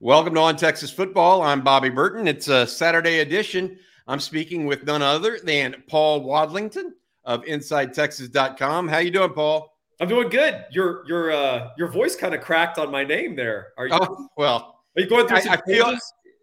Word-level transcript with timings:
Welcome 0.00 0.34
to 0.34 0.40
On 0.40 0.56
Texas 0.56 0.90
Football. 0.90 1.40
I'm 1.40 1.62
Bobby 1.62 1.88
Burton. 1.88 2.28
It's 2.28 2.48
a 2.48 2.66
Saturday 2.66 3.20
edition. 3.20 3.78
I'm 4.06 4.20
speaking 4.20 4.66
with 4.66 4.84
none 4.84 5.00
other 5.00 5.38
than 5.42 5.82
Paul 5.88 6.20
Wadlington 6.20 6.90
of 7.24 7.42
InsideTexas.com. 7.44 8.88
How 8.88 8.98
you 8.98 9.10
doing, 9.10 9.32
Paul? 9.32 9.74
I'm 9.98 10.06
doing 10.06 10.28
good. 10.28 10.66
Your 10.70 11.02
your 11.08 11.32
uh, 11.32 11.70
your 11.78 11.90
voice 11.90 12.14
kind 12.14 12.34
of 12.34 12.42
cracked 12.42 12.78
on 12.78 12.90
my 12.90 13.04
name 13.04 13.36
there. 13.36 13.68
Are 13.78 13.86
you? 13.86 13.94
Oh, 13.94 14.28
well, 14.36 14.82
are 14.96 15.00
you 15.00 15.08
going 15.08 15.28
through? 15.28 15.38
I, 15.38 15.54
I 15.54 15.60
feel 15.62 15.96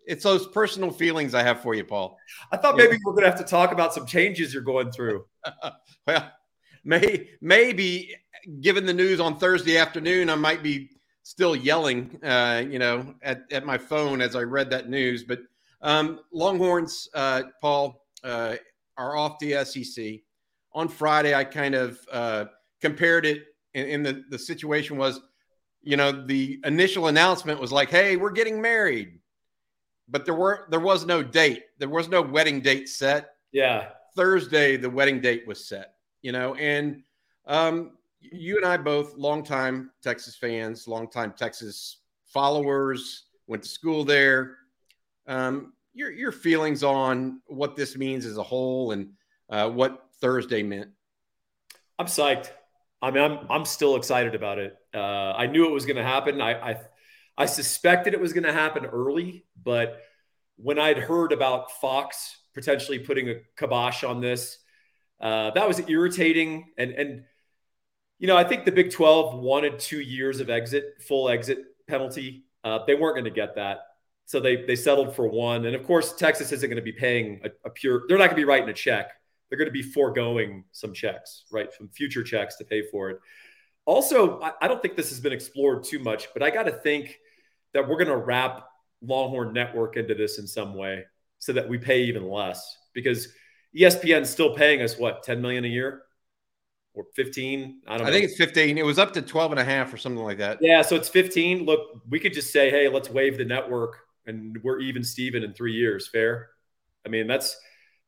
it's 0.07 0.23
those 0.23 0.47
personal 0.47 0.89
feelings 0.89 1.35
I 1.35 1.43
have 1.43 1.61
for 1.61 1.75
you, 1.75 1.83
Paul. 1.83 2.17
I 2.51 2.57
thought 2.57 2.75
maybe 2.75 2.97
we're 3.05 3.13
going 3.13 3.25
to 3.25 3.29
have 3.29 3.39
to 3.39 3.45
talk 3.45 3.71
about 3.71 3.93
some 3.93 4.07
changes 4.07 4.51
you're 4.51 4.63
going 4.63 4.91
through. 4.91 5.25
well, 6.07 6.31
may 6.83 7.29
maybe 7.39 8.15
given 8.61 8.87
the 8.87 8.93
news 8.93 9.19
on 9.19 9.37
Thursday 9.37 9.77
afternoon, 9.77 10.31
I 10.31 10.35
might 10.35 10.63
be 10.63 10.89
still 11.23 11.55
yelling, 11.55 12.19
uh, 12.23 12.63
you 12.69 12.77
know, 12.77 13.15
at, 13.21 13.43
at 13.51 13.65
my 13.65 13.77
phone 13.77 14.21
as 14.21 14.35
I 14.35 14.41
read 14.41 14.69
that 14.69 14.89
news. 14.89 15.23
But 15.23 15.39
um, 15.81 16.19
Longhorns, 16.31 17.09
uh, 17.13 17.43
Paul, 17.61 18.05
uh, 18.23 18.55
are 18.97 19.17
off 19.17 19.39
the 19.39 19.65
SEC. 19.65 20.21
On 20.73 20.87
Friday, 20.87 21.33
I 21.33 21.43
kind 21.43 21.75
of 21.75 21.99
uh, 22.11 22.45
compared 22.81 23.25
it, 23.25 23.43
and, 23.73 23.89
and 23.89 24.05
the, 24.05 24.23
the 24.29 24.39
situation 24.39 24.97
was, 24.97 25.19
you 25.81 25.97
know, 25.97 26.11
the 26.11 26.59
initial 26.65 27.07
announcement 27.07 27.59
was 27.59 27.71
like, 27.71 27.89
"Hey, 27.89 28.15
we're 28.15 28.31
getting 28.31 28.61
married," 28.61 29.19
but 30.07 30.25
there 30.25 30.33
were 30.33 30.67
there 30.69 30.79
was 30.79 31.05
no 31.05 31.21
date. 31.21 31.63
There 31.77 31.89
was 31.89 32.07
no 32.07 32.21
wedding 32.21 32.61
date 32.61 32.89
set. 32.89 33.35
Yeah. 33.51 33.89
Thursday, 34.15 34.77
the 34.77 34.89
wedding 34.89 35.19
date 35.19 35.45
was 35.45 35.67
set. 35.67 35.95
You 36.21 36.31
know, 36.31 36.55
and 36.55 37.03
um, 37.45 37.91
you 38.31 38.57
and 38.57 38.65
I 38.65 38.77
both 38.77 39.15
longtime 39.15 39.91
Texas 40.01 40.35
fans, 40.35 40.87
longtime 40.87 41.33
Texas 41.37 42.01
followers, 42.25 43.25
went 43.47 43.63
to 43.63 43.69
school 43.69 44.05
there. 44.05 44.57
Um, 45.27 45.73
your 45.93 46.11
your 46.11 46.31
feelings 46.31 46.83
on 46.83 47.41
what 47.47 47.75
this 47.75 47.95
means 47.97 48.25
as 48.25 48.37
a 48.37 48.43
whole 48.43 48.91
and 48.91 49.09
uh, 49.49 49.69
what 49.69 50.05
Thursday 50.21 50.63
meant? 50.63 50.89
I'm 51.99 52.07
psyched. 52.07 52.49
I 53.01 53.11
mean, 53.11 53.23
I'm 53.23 53.39
I'm 53.49 53.65
still 53.65 53.95
excited 53.95 54.35
about 54.35 54.57
it. 54.57 54.75
Uh, 54.93 55.33
I 55.33 55.47
knew 55.47 55.67
it 55.67 55.71
was 55.71 55.85
going 55.85 55.97
to 55.97 56.03
happen. 56.03 56.41
I, 56.41 56.71
I 56.71 56.81
I 57.37 57.45
suspected 57.45 58.13
it 58.13 58.19
was 58.19 58.33
going 58.33 58.45
to 58.45 58.53
happen 58.53 58.85
early, 58.85 59.45
but 59.61 60.01
when 60.55 60.79
I'd 60.79 60.97
heard 60.97 61.31
about 61.31 61.71
Fox 61.81 62.37
potentially 62.53 62.99
putting 62.99 63.29
a 63.29 63.35
kibosh 63.57 64.03
on 64.03 64.21
this, 64.21 64.59
uh, 65.19 65.51
that 65.51 65.67
was 65.67 65.81
irritating 65.89 66.71
and 66.77 66.91
and 66.91 67.23
you 68.19 68.27
know, 68.27 68.37
I 68.37 68.43
think 68.43 68.65
the 68.65 68.71
Big 68.71 68.91
12 68.91 69.39
wanted 69.39 69.79
two 69.79 69.99
years 69.99 70.39
of 70.39 70.49
exit, 70.49 71.01
full 71.07 71.29
exit 71.29 71.59
penalty. 71.87 72.45
Uh, 72.63 72.79
they 72.85 72.95
weren't 72.95 73.15
going 73.15 73.25
to 73.25 73.31
get 73.31 73.55
that. 73.55 73.79
So 74.25 74.39
they, 74.39 74.65
they 74.65 74.75
settled 74.75 75.15
for 75.15 75.27
one. 75.27 75.65
And 75.65 75.75
of 75.75 75.83
course, 75.83 76.13
Texas 76.13 76.51
isn't 76.51 76.69
going 76.69 76.77
to 76.77 76.83
be 76.83 76.93
paying 76.93 77.41
a, 77.43 77.49
a 77.65 77.69
pure, 77.69 78.03
they're 78.07 78.17
not 78.17 78.25
going 78.25 78.37
to 78.37 78.41
be 78.41 78.45
writing 78.45 78.69
a 78.69 78.73
check. 78.73 79.11
They're 79.49 79.57
going 79.57 79.67
to 79.67 79.71
be 79.71 79.83
foregoing 79.83 80.63
some 80.71 80.93
checks, 80.93 81.43
right? 81.51 81.71
Some 81.77 81.89
future 81.89 82.23
checks 82.23 82.55
to 82.57 82.65
pay 82.65 82.83
for 82.89 83.09
it. 83.09 83.19
Also, 83.85 84.39
I, 84.39 84.53
I 84.61 84.67
don't 84.67 84.81
think 84.81 84.95
this 84.95 85.09
has 85.09 85.19
been 85.19 85.33
explored 85.33 85.83
too 85.83 85.99
much, 85.99 86.29
but 86.33 86.41
I 86.41 86.49
got 86.49 86.63
to 86.63 86.71
think 86.71 87.19
that 87.73 87.87
we're 87.87 87.97
going 87.97 88.07
to 88.07 88.17
wrap 88.17 88.67
Longhorn 89.01 89.53
Network 89.53 89.97
into 89.97 90.15
this 90.15 90.39
in 90.39 90.47
some 90.47 90.73
way 90.73 91.03
so 91.39 91.51
that 91.53 91.67
we 91.67 91.77
pay 91.77 92.03
even 92.03 92.27
less 92.29 92.77
because 92.93 93.27
ESPN's 93.75 94.29
still 94.29 94.55
paying 94.55 94.81
us 94.81 94.97
what, 94.97 95.23
10 95.23 95.41
million 95.41 95.65
a 95.65 95.67
year? 95.67 96.03
Or 96.93 97.05
15. 97.15 97.81
I 97.87 97.97
don't 97.97 98.03
know. 98.03 98.09
I 98.09 98.11
think 98.11 98.25
it's 98.25 98.37
15. 98.37 98.77
It 98.77 98.85
was 98.85 98.99
up 98.99 99.13
to 99.13 99.21
12 99.21 99.51
and 99.51 99.59
a 99.59 99.63
half 99.63 99.93
or 99.93 99.97
something 99.97 100.23
like 100.23 100.37
that. 100.37 100.59
Yeah. 100.61 100.81
So 100.81 100.95
it's 100.95 101.09
15. 101.09 101.65
Look, 101.65 102.01
we 102.09 102.19
could 102.19 102.33
just 102.33 102.51
say, 102.51 102.69
hey, 102.69 102.87
let's 102.87 103.09
waive 103.09 103.37
the 103.37 103.45
network 103.45 103.99
and 104.25 104.57
we're 104.63 104.79
even 104.79 105.03
Steven 105.03 105.43
in 105.43 105.53
three 105.53 105.73
years. 105.73 106.07
Fair. 106.07 106.49
I 107.05 107.09
mean, 107.09 107.27
that's 107.27 107.57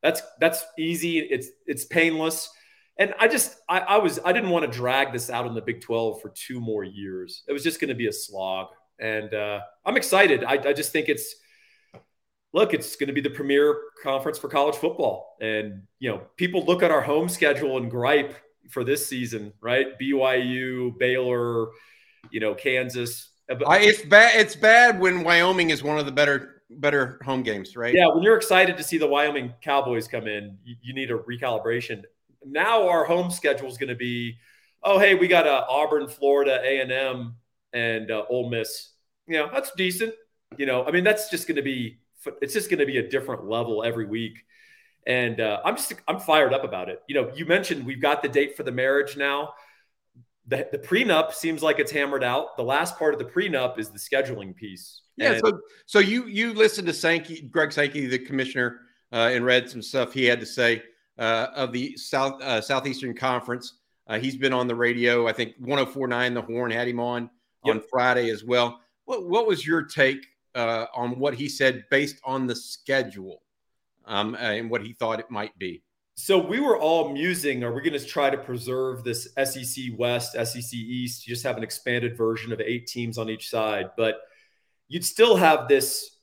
that's 0.02 0.22
that's 0.40 0.64
easy. 0.78 1.18
It's 1.18 1.48
it's 1.66 1.84
painless. 1.84 2.48
And 2.98 3.12
I 3.18 3.28
just 3.28 3.56
I, 3.68 3.80
I 3.80 3.96
was 3.98 4.18
I 4.24 4.32
didn't 4.32 4.50
want 4.50 4.70
to 4.70 4.78
drag 4.78 5.12
this 5.12 5.28
out 5.30 5.46
in 5.46 5.54
the 5.54 5.60
Big 5.60 5.80
12 5.80 6.22
for 6.22 6.30
two 6.30 6.60
more 6.60 6.84
years. 6.84 7.42
It 7.48 7.52
was 7.52 7.62
just 7.62 7.80
going 7.80 7.88
to 7.88 7.94
be 7.94 8.06
a 8.06 8.12
slog. 8.12 8.68
And 8.98 9.34
uh, 9.34 9.60
I'm 9.84 9.96
excited. 9.96 10.44
I, 10.44 10.54
I 10.54 10.72
just 10.72 10.92
think 10.92 11.08
it's 11.08 11.34
look, 12.56 12.72
it's 12.72 12.96
going 12.96 13.08
to 13.08 13.12
be 13.12 13.20
the 13.20 13.30
premier 13.30 13.78
conference 14.02 14.38
for 14.38 14.48
college 14.48 14.76
football. 14.76 15.36
And, 15.42 15.82
you 15.98 16.08
know, 16.08 16.22
people 16.38 16.64
look 16.64 16.82
at 16.82 16.90
our 16.90 17.02
home 17.02 17.28
schedule 17.28 17.76
and 17.76 17.90
gripe 17.90 18.34
for 18.70 18.84
this 18.84 19.06
season, 19.06 19.52
right? 19.60 19.98
BYU, 19.98 20.96
Baylor, 20.98 21.68
you 22.30 22.40
know, 22.40 22.54
Kansas. 22.54 23.30
I, 23.48 23.78
it's 23.78 24.02
bad. 24.02 24.40
It's 24.40 24.56
bad 24.56 24.98
when 24.98 25.22
Wyoming 25.22 25.70
is 25.70 25.82
one 25.82 25.98
of 25.98 26.06
the 26.06 26.12
better 26.12 26.62
better 26.68 27.20
home 27.24 27.42
games, 27.42 27.76
right? 27.76 27.94
Yeah, 27.94 28.08
when 28.08 28.22
you're 28.22 28.36
excited 28.36 28.76
to 28.76 28.82
see 28.82 28.98
the 28.98 29.06
Wyoming 29.06 29.54
Cowboys 29.62 30.08
come 30.08 30.26
in, 30.26 30.58
you, 30.64 30.74
you 30.82 30.94
need 30.94 31.10
a 31.10 31.18
recalibration. 31.18 32.02
Now 32.44 32.88
our 32.88 33.04
home 33.04 33.30
schedule 33.30 33.68
is 33.68 33.78
going 33.78 33.88
to 33.88 33.96
be, 33.96 34.36
oh 34.82 34.98
hey, 34.98 35.14
we 35.14 35.28
got 35.28 35.46
uh, 35.46 35.64
Auburn, 35.68 36.08
Florida, 36.08 36.60
A 36.62 36.80
and 36.80 36.90
M, 36.90 37.36
and 37.72 38.10
uh, 38.10 38.24
Ole 38.28 38.50
Miss. 38.50 38.90
You 39.28 39.38
know, 39.38 39.48
that's 39.52 39.70
decent. 39.76 40.14
You 40.56 40.66
know, 40.66 40.84
I 40.84 40.90
mean, 40.90 41.04
that's 41.04 41.30
just 41.30 41.46
going 41.46 41.56
to 41.56 41.62
be. 41.62 41.98
It's 42.42 42.54
just 42.54 42.70
going 42.70 42.80
to 42.80 42.86
be 42.86 42.98
a 42.98 43.08
different 43.08 43.44
level 43.44 43.84
every 43.84 44.06
week 44.06 44.44
and 45.06 45.40
uh, 45.40 45.60
I'm 45.64 45.76
just 45.76 45.94
I'm 46.08 46.18
fired 46.18 46.52
up 46.52 46.64
about 46.64 46.88
it. 46.88 47.02
You 47.08 47.14
know, 47.14 47.32
you 47.34 47.46
mentioned 47.46 47.86
we've 47.86 48.02
got 48.02 48.22
the 48.22 48.28
date 48.28 48.56
for 48.56 48.62
the 48.62 48.72
marriage 48.72 49.16
now. 49.16 49.54
The, 50.48 50.68
the 50.70 50.78
prenup 50.78 51.32
seems 51.32 51.62
like 51.62 51.80
it's 51.80 51.90
hammered 51.90 52.22
out. 52.22 52.56
The 52.56 52.62
last 52.62 52.96
part 52.98 53.14
of 53.14 53.18
the 53.18 53.24
prenup 53.24 53.78
is 53.78 53.90
the 53.90 53.98
scheduling 53.98 54.54
piece. 54.54 55.02
Yeah. 55.16 55.32
And 55.32 55.42
so 55.44 55.60
so 55.86 55.98
you 55.98 56.26
you 56.26 56.54
listened 56.54 56.86
to 56.88 56.92
Sankey, 56.92 57.42
Greg 57.42 57.72
Sankey, 57.72 58.06
the 58.06 58.18
commissioner, 58.18 58.80
uh, 59.12 59.30
and 59.32 59.44
read 59.44 59.70
some 59.70 59.82
stuff 59.82 60.12
he 60.12 60.24
had 60.24 60.40
to 60.40 60.46
say 60.46 60.82
uh, 61.18 61.48
of 61.54 61.72
the 61.72 61.96
South 61.96 62.42
uh, 62.42 62.60
Southeastern 62.60 63.14
Conference. 63.14 63.78
Uh, 64.08 64.18
he's 64.18 64.36
been 64.36 64.52
on 64.52 64.68
the 64.68 64.74
radio. 64.74 65.26
I 65.26 65.32
think 65.32 65.54
1049 65.58 66.34
The 66.34 66.42
Horn 66.42 66.70
had 66.70 66.86
him 66.86 67.00
on 67.00 67.28
yep. 67.64 67.76
on 67.76 67.82
Friday 67.90 68.30
as 68.30 68.44
well. 68.44 68.80
What 69.04 69.28
what 69.28 69.46
was 69.46 69.66
your 69.66 69.82
take 69.82 70.26
uh, 70.54 70.86
on 70.94 71.18
what 71.18 71.34
he 71.34 71.48
said 71.48 71.84
based 71.90 72.20
on 72.24 72.46
the 72.46 72.56
schedule? 72.56 73.42
Um, 74.06 74.34
and 74.36 74.70
what 74.70 74.82
he 74.82 74.92
thought 74.92 75.20
it 75.20 75.30
might 75.30 75.56
be. 75.58 75.82
So 76.18 76.38
we 76.38 76.60
were 76.60 76.78
all 76.78 77.12
musing, 77.12 77.62
are 77.62 77.72
we 77.72 77.82
going 77.82 77.98
to 77.98 78.04
try 78.04 78.30
to 78.30 78.38
preserve 78.38 79.04
this 79.04 79.28
SEC 79.44 79.84
West, 79.98 80.32
SEC 80.32 80.72
East, 80.72 81.26
you 81.26 81.34
just 81.34 81.44
have 81.44 81.58
an 81.58 81.62
expanded 81.62 82.16
version 82.16 82.52
of 82.52 82.60
eight 82.60 82.86
teams 82.86 83.18
on 83.18 83.28
each 83.28 83.50
side? 83.50 83.90
But 83.98 84.16
you'd 84.88 85.04
still 85.04 85.36
have 85.36 85.68
this 85.68 86.18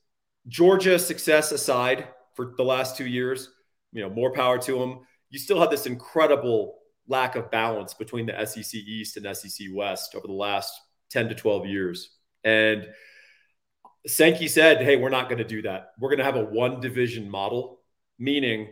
Georgia 0.47 0.97
success 0.97 1.51
aside 1.51 2.07
for 2.33 2.53
the 2.57 2.63
last 2.63 2.97
two 2.97 3.05
years, 3.05 3.49
you 3.91 4.01
know, 4.01 4.09
more 4.09 4.33
power 4.33 4.57
to 4.57 4.79
them. 4.79 5.01
You 5.29 5.37
still 5.37 5.59
have 5.59 5.69
this 5.69 5.85
incredible 5.85 6.79
lack 7.07 7.35
of 7.35 7.51
balance 7.51 7.93
between 7.93 8.25
the 8.25 8.45
SEC 8.45 8.73
East 8.73 9.17
and 9.17 9.37
SEC 9.37 9.67
West 9.71 10.15
over 10.15 10.25
the 10.25 10.33
last 10.33 10.73
10 11.11 11.29
to 11.29 11.35
12 11.35 11.67
years. 11.67 12.09
And 12.43 12.87
Sankey 14.05 14.47
said, 14.47 14.81
hey, 14.81 14.97
we're 14.97 15.09
not 15.09 15.29
going 15.29 15.37
to 15.37 15.43
do 15.43 15.61
that. 15.63 15.91
We're 15.99 16.09
going 16.09 16.19
to 16.19 16.25
have 16.25 16.35
a 16.35 16.43
one 16.43 16.81
division 16.81 17.29
model, 17.29 17.79
meaning 18.19 18.67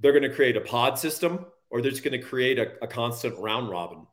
they're 0.00 0.12
going 0.12 0.22
to 0.22 0.34
create 0.34 0.56
a 0.56 0.60
pod 0.60 0.98
system 0.98 1.46
or 1.70 1.80
they're 1.80 1.90
just 1.90 2.02
going 2.02 2.18
to 2.18 2.26
create 2.26 2.58
a, 2.58 2.72
a 2.82 2.86
constant 2.86 3.38
round 3.38 3.70
robin. 3.70 4.06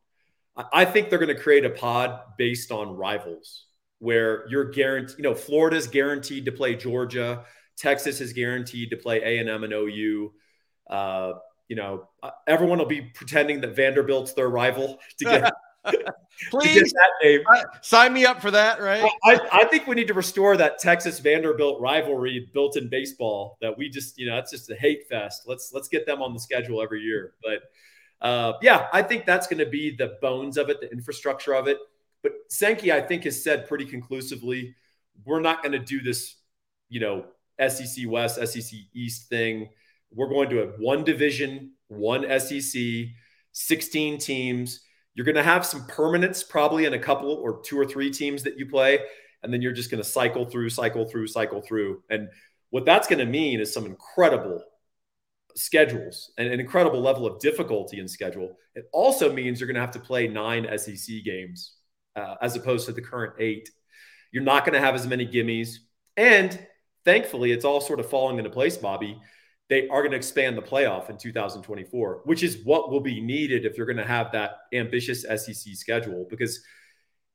I, 0.55 0.65
I 0.73 0.85
think 0.85 1.09
they're 1.09 1.19
going 1.19 1.35
to 1.35 1.41
create 1.41 1.65
a 1.65 1.69
pod 1.69 2.19
based 2.37 2.71
on 2.71 2.95
rivals 2.95 3.65
where 3.99 4.47
you're 4.49 4.69
guaranteed, 4.69 5.17
you 5.17 5.23
know, 5.23 5.35
Florida's 5.35 5.87
guaranteed 5.87 6.45
to 6.45 6.51
play 6.51 6.75
Georgia, 6.75 7.45
Texas 7.77 8.21
is 8.21 8.33
guaranteed 8.33 8.89
to 8.89 8.97
play 8.97 9.39
A&M 9.39 9.63
and 9.63 9.73
OU. 9.73 10.33
Uh, 10.89 11.33
you 11.67 11.75
know, 11.75 12.07
uh, 12.23 12.31
everyone 12.47 12.79
will 12.79 12.85
be 12.85 13.01
pretending 13.01 13.61
that 13.61 13.75
Vanderbilt's 13.75 14.33
their 14.33 14.49
rival 14.49 14.99
to 15.19 15.25
get 15.25 15.53
Please 16.49 16.93
sign 17.81 18.13
me 18.13 18.25
up 18.25 18.41
for 18.41 18.51
that, 18.51 18.81
right? 18.81 19.09
I, 19.25 19.39
I, 19.51 19.65
think 19.65 19.87
we 19.87 19.95
need 19.95 20.07
to 20.07 20.13
restore 20.13 20.55
that 20.57 20.79
Texas 20.79 21.19
Vanderbilt 21.19 21.81
rivalry 21.81 22.49
built 22.53 22.77
in 22.77 22.89
baseball 22.89 23.57
that 23.61 23.77
we 23.77 23.89
just, 23.89 24.17
you 24.17 24.27
know, 24.27 24.35
that's 24.35 24.51
just 24.51 24.69
a 24.69 24.75
hate 24.75 25.07
fest. 25.09 25.43
Let's 25.47 25.71
let's 25.73 25.87
get 25.87 26.05
them 26.05 26.21
on 26.21 26.33
the 26.33 26.39
schedule 26.39 26.81
every 26.81 27.01
year. 27.01 27.33
But 27.43 27.63
uh, 28.25 28.53
yeah, 28.61 28.87
I 28.93 29.01
think 29.01 29.25
that's 29.25 29.47
going 29.47 29.59
to 29.59 29.65
be 29.65 29.95
the 29.95 30.17
bones 30.21 30.57
of 30.57 30.69
it, 30.69 30.81
the 30.81 30.91
infrastructure 30.91 31.53
of 31.53 31.67
it. 31.67 31.77
But 32.21 32.33
Sankey, 32.49 32.91
I 32.91 33.01
think, 33.01 33.23
has 33.23 33.43
said 33.43 33.67
pretty 33.67 33.85
conclusively, 33.85 34.75
we're 35.25 35.39
not 35.39 35.61
going 35.61 35.73
to 35.73 35.79
do 35.79 36.01
this, 36.01 36.35
you 36.89 36.99
know, 36.99 37.25
SEC 37.67 38.05
West, 38.07 38.35
SEC 38.35 38.79
East 38.93 39.29
thing. 39.29 39.69
We're 40.13 40.29
going 40.29 40.49
to 40.49 40.57
have 40.57 40.73
one 40.79 41.03
division, 41.03 41.73
one 41.87 42.23
SEC, 42.39 42.81
16 43.51 44.17
teams 44.17 44.81
you're 45.19 45.25
going 45.25 45.35
to 45.35 45.43
have 45.43 45.65
some 45.65 45.85
permanence 45.87 46.43
probably 46.43 46.85
in 46.85 46.93
a 46.93 46.97
couple 46.97 47.29
or 47.29 47.61
two 47.61 47.77
or 47.77 47.85
three 47.85 48.09
teams 48.09 48.41
that 48.43 48.57
you 48.57 48.65
play. 48.65 48.99
And 49.43 49.51
then 49.51 49.61
you're 49.61 49.73
just 49.73 49.91
going 49.91 50.01
to 50.01 50.09
cycle 50.09 50.45
through, 50.45 50.69
cycle 50.69 51.03
through, 51.09 51.27
cycle 51.27 51.61
through. 51.61 52.01
And 52.09 52.29
what 52.69 52.85
that's 52.85 53.05
going 53.05 53.19
to 53.19 53.25
mean 53.25 53.59
is 53.59 53.73
some 53.73 53.85
incredible 53.85 54.63
schedules 55.57 56.31
and 56.37 56.47
an 56.47 56.61
incredible 56.61 57.01
level 57.01 57.27
of 57.27 57.37
difficulty 57.41 57.99
in 57.99 58.07
schedule. 58.07 58.55
It 58.75 58.85
also 58.93 59.29
means 59.29 59.59
you're 59.59 59.67
going 59.67 59.75
to 59.75 59.81
have 59.81 59.91
to 59.91 59.99
play 59.99 60.29
nine 60.29 60.65
SEC 60.77 61.17
games 61.25 61.73
uh, 62.15 62.35
as 62.41 62.55
opposed 62.55 62.85
to 62.85 62.93
the 62.93 63.01
current 63.01 63.33
eight. 63.39 63.69
You're 64.31 64.43
not 64.43 64.63
going 64.63 64.75
to 64.75 64.79
have 64.79 64.95
as 64.95 65.05
many 65.05 65.27
gimmies. 65.27 65.79
And 66.15 66.57
thankfully, 67.03 67.51
it's 67.51 67.65
all 67.65 67.81
sort 67.81 67.99
of 67.99 68.09
falling 68.09 68.37
into 68.37 68.51
place, 68.51 68.77
Bobby. 68.77 69.19
They 69.69 69.87
are 69.87 70.01
going 70.01 70.11
to 70.11 70.17
expand 70.17 70.57
the 70.57 70.63
playoff 70.63 71.09
in 71.09 71.17
2024, 71.17 72.21
which 72.25 72.41
is 72.41 72.57
what 72.63 72.89
will 72.89 73.01
be 73.01 73.21
needed 73.21 73.65
if 73.65 73.77
you're 73.77 73.85
going 73.85 73.97
to 73.97 74.05
have 74.05 74.31
that 74.31 74.61
ambitious 74.73 75.21
SEC 75.21 75.75
schedule. 75.75 76.25
Because, 76.27 76.61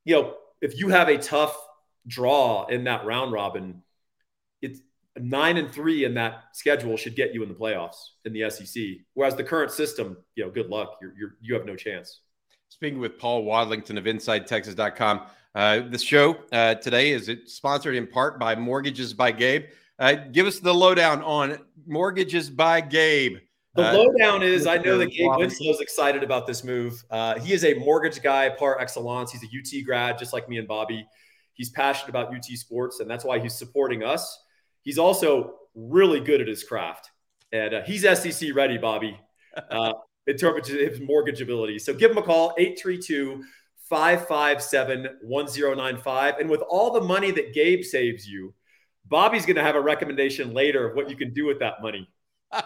you 0.05 0.17
know, 0.17 0.35
if 0.61 0.79
you 0.79 0.89
have 0.89 1.09
a 1.09 1.17
tough 1.17 1.57
draw 2.07 2.67
in 2.67 2.85
that 2.85 3.05
round 3.05 3.33
robin, 3.33 3.83
it's 4.61 4.81
nine 5.17 5.57
and 5.57 5.71
three 5.71 6.05
in 6.05 6.15
that 6.15 6.45
schedule 6.53 6.97
should 6.97 7.15
get 7.15 7.35
you 7.35 7.43
in 7.43 7.49
the 7.49 7.55
playoffs 7.55 7.97
in 8.25 8.33
the 8.33 8.51
SEC. 8.51 8.83
Whereas 9.15 9.37
the 9.37 9.45
current 9.45 9.71
system, 9.71 10.17
you 10.35 10.45
know, 10.45 10.51
good 10.51 10.69
luck. 10.69 10.99
You're, 11.01 11.15
you're 11.17 11.37
you 11.41 11.55
have 11.55 11.65
no 11.65 11.77
chance. 11.77 12.21
Speaking 12.69 12.99
with 12.99 13.19
Paul 13.19 13.45
Wadlington 13.45 13.97
of 13.97 14.05
InsideTexas.com, 14.05 15.21
uh, 15.55 15.81
the 15.89 15.99
show 15.99 16.37
uh, 16.51 16.75
today 16.75 17.13
is 17.13 17.29
it 17.29 17.49
sponsored 17.49 17.95
in 17.95 18.09
part 18.09 18.41
by 18.41 18.57
Mortgages 18.57 19.15
by 19.15 19.31
Gabe. 19.31 19.67
Uh, 19.99 20.15
give 20.33 20.47
us 20.47 20.59
the 20.59 20.73
lowdown 20.73 21.23
on 21.23 21.59
Mortgages 21.87 22.51
by 22.51 22.81
Gabe. 22.81 23.39
The 23.75 23.91
uh, 23.91 23.93
lowdown 23.93 24.43
is 24.43 24.67
I 24.67 24.79
know 24.79 24.99
that 24.99 25.11
Gabe 25.11 25.37
Winslow 25.37 25.71
is 25.71 25.81
excited 25.81 26.23
about 26.23 26.47
this 26.47 26.65
move. 26.65 27.03
Uh, 27.11 27.39
he 27.39 27.53
is 27.53 27.65
a 27.65 27.75
mortgage 27.75 28.23
guy 28.23 28.49
par 28.49 28.81
excellence. 28.81 29.33
He's 29.33 29.43
a 29.43 29.47
UT 29.47 29.85
grad, 29.85 30.19
just 30.19 30.33
like 30.33 30.49
me 30.49 30.59
and 30.59 30.69
Bobby. 30.69 31.07
He's 31.55 31.71
passionate 31.71 32.11
about 32.11 32.35
UT 32.35 32.45
sports, 32.45 33.01
and 33.01 33.11
that's 33.11 33.25
why 33.25 33.39
he's 33.39 33.55
supporting 33.55 34.03
us. 34.03 34.43
He's 34.83 34.99
also 34.99 35.55
really 35.75 36.21
good 36.21 36.41
at 36.41 36.49
his 36.49 36.63
craft, 36.65 37.11
and 37.53 37.75
uh, 37.75 37.83
he's 37.83 38.03
SEC 38.03 38.55
ready, 38.55 38.79
Bobby, 38.79 39.19
in 40.27 40.37
terms 40.37 40.71
of 40.71 40.77
his 40.77 41.01
mortgage 41.01 41.41
ability. 41.41 41.79
So 41.79 41.95
give 41.95 42.11
him 42.11 42.19
a 42.19 42.23
call, 42.23 42.55
832- 42.59 43.43
557 43.85 45.09
1095. 45.23 46.39
And 46.39 46.49
with 46.51 46.63
all 46.69 46.93
the 46.93 47.01
money 47.01 47.31
that 47.33 47.53
Gabe 47.53 47.83
saves 47.83 48.27
you, 48.27 48.55
Bobby's 49.07 49.45
going 49.47 49.57
to 49.57 49.63
have 49.63 49.77
a 49.77 49.81
recommendation 49.81 50.55
later 50.55 50.89
of 50.89 50.97
what 50.97 51.11
you 51.11 51.17
can 51.17 51.33
do 51.33 51.47
with 51.47 51.59
that 51.61 51.83
money. 51.83 52.09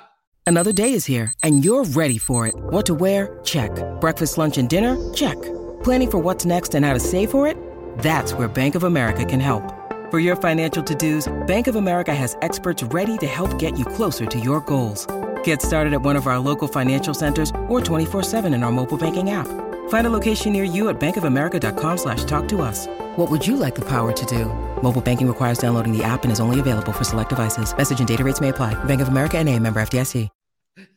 Another 0.46 0.72
day 0.72 0.94
is 0.94 1.04
here, 1.04 1.32
and 1.42 1.64
you're 1.64 1.84
ready 1.84 2.16
for 2.16 2.46
it. 2.46 2.54
What 2.56 2.86
to 2.86 2.94
wear? 2.94 3.38
Check. 3.44 3.70
Breakfast, 4.00 4.38
lunch, 4.38 4.56
and 4.56 4.68
dinner? 4.68 4.96
Check. 5.12 5.36
Planning 5.82 6.10
for 6.10 6.18
what's 6.18 6.46
next 6.46 6.74
and 6.74 6.86
how 6.86 6.94
to 6.94 7.00
save 7.00 7.30
for 7.30 7.46
it? 7.46 7.56
That's 7.98 8.32
where 8.32 8.48
Bank 8.48 8.74
of 8.74 8.84
America 8.84 9.26
can 9.26 9.40
help. 9.40 9.74
For 10.10 10.20
your 10.20 10.36
financial 10.36 10.82
to 10.82 10.94
dos, 10.94 11.30
Bank 11.46 11.66
of 11.66 11.76
America 11.76 12.14
has 12.14 12.34
experts 12.40 12.82
ready 12.82 13.18
to 13.18 13.26
help 13.26 13.58
get 13.58 13.78
you 13.78 13.84
closer 13.84 14.24
to 14.24 14.40
your 14.40 14.62
goals. 14.62 15.06
Get 15.44 15.60
started 15.60 15.92
at 15.92 16.00
one 16.00 16.16
of 16.16 16.26
our 16.26 16.38
local 16.38 16.66
financial 16.66 17.12
centers 17.12 17.52
or 17.68 17.82
24 17.82 18.22
7 18.22 18.54
in 18.54 18.62
our 18.62 18.72
mobile 18.72 18.96
banking 18.96 19.30
app. 19.30 19.48
Find 19.90 20.06
a 20.06 20.10
location 20.10 20.52
near 20.52 20.64
you 20.64 20.88
at 20.88 20.98
bankofamerica.com 20.98 21.98
slash 21.98 22.24
talk 22.24 22.48
to 22.48 22.62
us. 22.62 22.86
What 23.16 23.30
would 23.30 23.46
you 23.46 23.56
like 23.56 23.74
the 23.74 23.84
power 23.84 24.12
to 24.12 24.26
do? 24.26 24.50
Mobile 24.82 25.02
banking 25.02 25.28
requires 25.28 25.58
downloading 25.58 25.96
the 25.96 26.04
app 26.04 26.22
and 26.22 26.32
is 26.32 26.40
only 26.40 26.60
available 26.60 26.92
for 26.92 27.04
select 27.04 27.30
devices. 27.30 27.76
Message 27.76 27.98
and 27.98 28.08
data 28.08 28.24
rates 28.24 28.40
may 28.40 28.48
apply. 28.48 28.74
Bank 28.84 29.00
of 29.00 29.08
America 29.08 29.36
and 29.36 29.48
a 29.48 29.58
member 29.58 29.80
FDIC. 29.80 30.30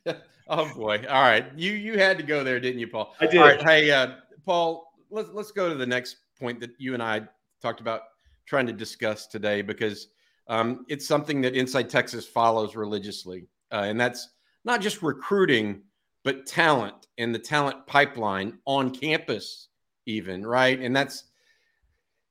oh 0.48 0.74
boy. 0.74 1.04
All 1.10 1.22
right. 1.22 1.45
You 1.56 1.74
you 1.74 1.98
had 1.98 2.18
to 2.18 2.24
go 2.24 2.44
there, 2.44 2.60
didn't 2.60 2.80
you, 2.80 2.88
Paul? 2.88 3.16
I 3.19 3.25
did. 3.28 3.38
All 3.38 3.48
right. 3.48 3.62
Hey, 3.62 3.92
uh, 3.92 4.13
Paul, 4.45 4.94
let's 5.10 5.30
let's 5.33 5.51
go 5.51 5.69
to 5.69 5.75
the 5.75 5.86
next 5.86 6.18
point 6.39 6.60
that 6.60 6.72
you 6.78 6.94
and 6.94 7.01
I 7.04 7.22
talked 7.62 7.81
about 7.81 8.01
trying 8.45 8.68
to 8.68 8.74
discuss 8.74 9.28
today 9.28 9.62
because 9.62 10.07
um, 10.48 10.86
it's 10.89 11.07
something 11.07 11.42
that 11.42 11.56
Inside 11.56 11.89
Texas 11.89 12.28
follows 12.28 12.75
religiously. 12.75 13.48
Uh, 13.72 13.86
and 13.86 14.00
that's 14.00 14.30
not 14.66 14.81
just 14.81 15.01
recruiting 15.01 15.81
but 16.24 16.45
talent 16.45 17.07
and 17.18 17.33
the 17.33 17.39
talent 17.39 17.88
pipeline 17.88 18.60
on 18.66 18.92
campus, 18.92 19.69
even 20.06 20.45
right. 20.45 20.80
And 20.80 20.95
that's, 20.95 21.24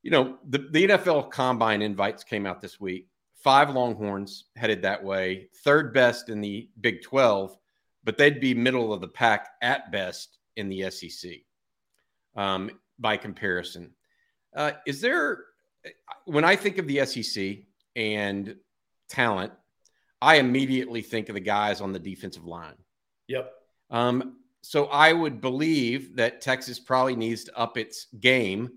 you 0.03 0.11
know, 0.11 0.39
the, 0.49 0.59
the 0.71 0.89
NFL 0.89 1.31
combine 1.31 1.83
invites 1.83 2.25
came 2.25 2.47
out 2.47 2.61
this 2.61 2.81
week. 2.81 3.09
Five 3.35 3.71
Longhorns 3.71 4.47
headed 4.57 4.83
that 4.83 5.03
way, 5.03 5.49
third 5.65 5.95
best 5.95 6.29
in 6.29 6.41
the 6.41 6.69
Big 6.81 7.03
12, 7.03 7.57
but 8.05 8.19
they'd 8.19 8.41
be 8.41 8.55
middle 8.55 8.93
of 8.93 9.01
the 9.01 9.09
pack 9.09 9.49
at 9.63 9.91
best 9.91 10.39
in 10.57 10.69
the 10.69 10.91
SEC 10.91 11.33
um, 12.37 12.71
by 12.99 13.17
comparison. 13.17 13.93
Uh, 14.55 14.73
is 14.87 15.01
there, 15.01 15.45
when 16.27 16.45
I 16.45 16.57
think 16.57 16.79
of 16.79 16.87
the 16.87 17.05
SEC 17.07 17.59
and 17.97 18.57
talent, 19.09 19.53
I 20.21 20.37
immediately 20.37 21.01
think 21.01 21.29
of 21.31 21.35
the 21.35 21.41
guys 21.41 21.81
on 21.81 21.93
the 21.93 21.99
defensive 21.99 22.45
line. 22.45 22.77
Yep. 23.29 23.53
Um, 23.91 24.37
so 24.63 24.87
I 24.87 25.13
would 25.13 25.41
believe 25.41 26.17
that 26.17 26.43
Texas 26.43 26.79
probably 26.79 27.17
needs 27.17 27.45
to 27.45 27.57
up 27.57 27.79
its 27.79 28.07
game 28.21 28.71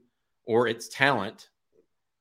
or 0.46 0.68
its 0.68 0.88
talent 0.88 1.50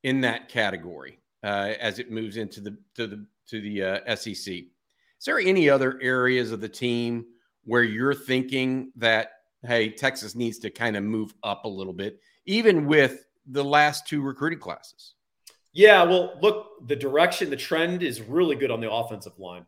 in 0.03 0.21
that 0.21 0.49
category 0.49 1.19
uh, 1.43 1.73
as 1.79 1.99
it 1.99 2.11
moves 2.11 2.37
into 2.37 2.61
the 2.61 2.77
to 2.95 3.07
the 3.07 3.25
to 3.49 3.61
the 3.61 3.83
uh, 3.83 4.15
SEC. 4.15 4.53
Is 4.53 5.25
there 5.25 5.39
any 5.39 5.69
other 5.69 5.99
areas 6.01 6.51
of 6.51 6.61
the 6.61 6.69
team 6.69 7.25
where 7.63 7.83
you're 7.83 8.13
thinking 8.13 8.91
that 8.97 9.31
hey, 9.65 9.89
Texas 9.89 10.35
needs 10.35 10.59
to 10.59 10.69
kind 10.69 10.97
of 10.97 11.03
move 11.03 11.33
up 11.43 11.65
a 11.65 11.69
little 11.69 11.93
bit, 11.93 12.19
even 12.45 12.85
with 12.85 13.25
the 13.47 13.63
last 13.63 14.07
two 14.07 14.21
recruiting 14.21 14.59
classes? 14.59 15.13
Yeah, 15.71 16.03
well, 16.03 16.37
look, 16.41 16.87
the 16.87 16.95
direction, 16.95 17.49
the 17.49 17.55
trend 17.55 18.03
is 18.03 18.21
really 18.21 18.55
good 18.55 18.69
on 18.69 18.79
the 18.79 18.91
offensive 18.91 19.39
line. 19.39 19.65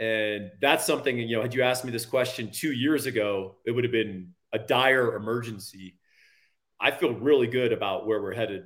And 0.00 0.50
that's 0.60 0.84
something, 0.84 1.16
you 1.16 1.36
know, 1.36 1.42
had 1.42 1.54
you 1.54 1.62
asked 1.62 1.84
me 1.84 1.92
this 1.92 2.04
question 2.04 2.50
two 2.50 2.72
years 2.72 3.06
ago, 3.06 3.56
it 3.64 3.70
would 3.70 3.84
have 3.84 3.92
been 3.92 4.32
a 4.52 4.58
dire 4.58 5.14
emergency. 5.14 5.98
I 6.80 6.90
feel 6.90 7.14
really 7.14 7.46
good 7.46 7.72
about 7.72 8.06
where 8.06 8.20
we're 8.20 8.34
headed 8.34 8.64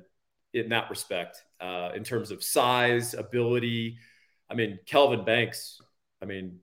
in 0.53 0.69
that 0.69 0.89
respect, 0.89 1.43
uh, 1.61 1.91
in 1.95 2.03
terms 2.03 2.31
of 2.31 2.43
size, 2.43 3.13
ability. 3.13 3.97
I 4.49 4.55
mean, 4.55 4.79
Kelvin 4.85 5.23
Banks, 5.23 5.79
I 6.21 6.25
mean, 6.25 6.59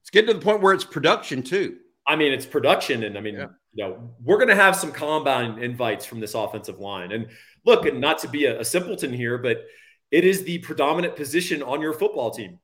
it's 0.00 0.10
getting 0.10 0.28
to 0.28 0.34
the 0.34 0.44
point 0.44 0.62
where 0.62 0.72
it's 0.72 0.84
production 0.84 1.42
too. 1.42 1.76
I 2.06 2.16
mean, 2.16 2.32
it's 2.32 2.46
production. 2.46 3.02
And 3.02 3.18
I 3.18 3.20
mean, 3.20 3.34
yeah. 3.34 3.46
you 3.74 3.84
know, 3.84 4.14
we're 4.22 4.38
going 4.38 4.48
to 4.48 4.54
have 4.54 4.76
some 4.76 4.92
combine 4.92 5.58
invites 5.58 6.06
from 6.06 6.20
this 6.20 6.34
offensive 6.34 6.78
line. 6.78 7.12
And 7.12 7.28
look, 7.64 7.84
and 7.86 8.00
not 8.00 8.18
to 8.20 8.28
be 8.28 8.46
a, 8.46 8.60
a 8.60 8.64
simpleton 8.64 9.12
here, 9.12 9.38
but 9.38 9.64
it 10.10 10.24
is 10.24 10.44
the 10.44 10.58
predominant 10.58 11.16
position 11.16 11.62
on 11.62 11.80
your 11.80 11.92
football 11.92 12.30
team 12.30 12.58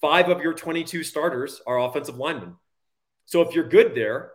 five 0.00 0.28
of 0.28 0.42
your 0.42 0.54
22 0.54 1.02
starters 1.02 1.60
are 1.66 1.80
offensive 1.80 2.16
linemen. 2.16 2.54
So 3.24 3.40
if 3.42 3.54
you're 3.54 3.68
good 3.68 3.94
there, 3.94 4.32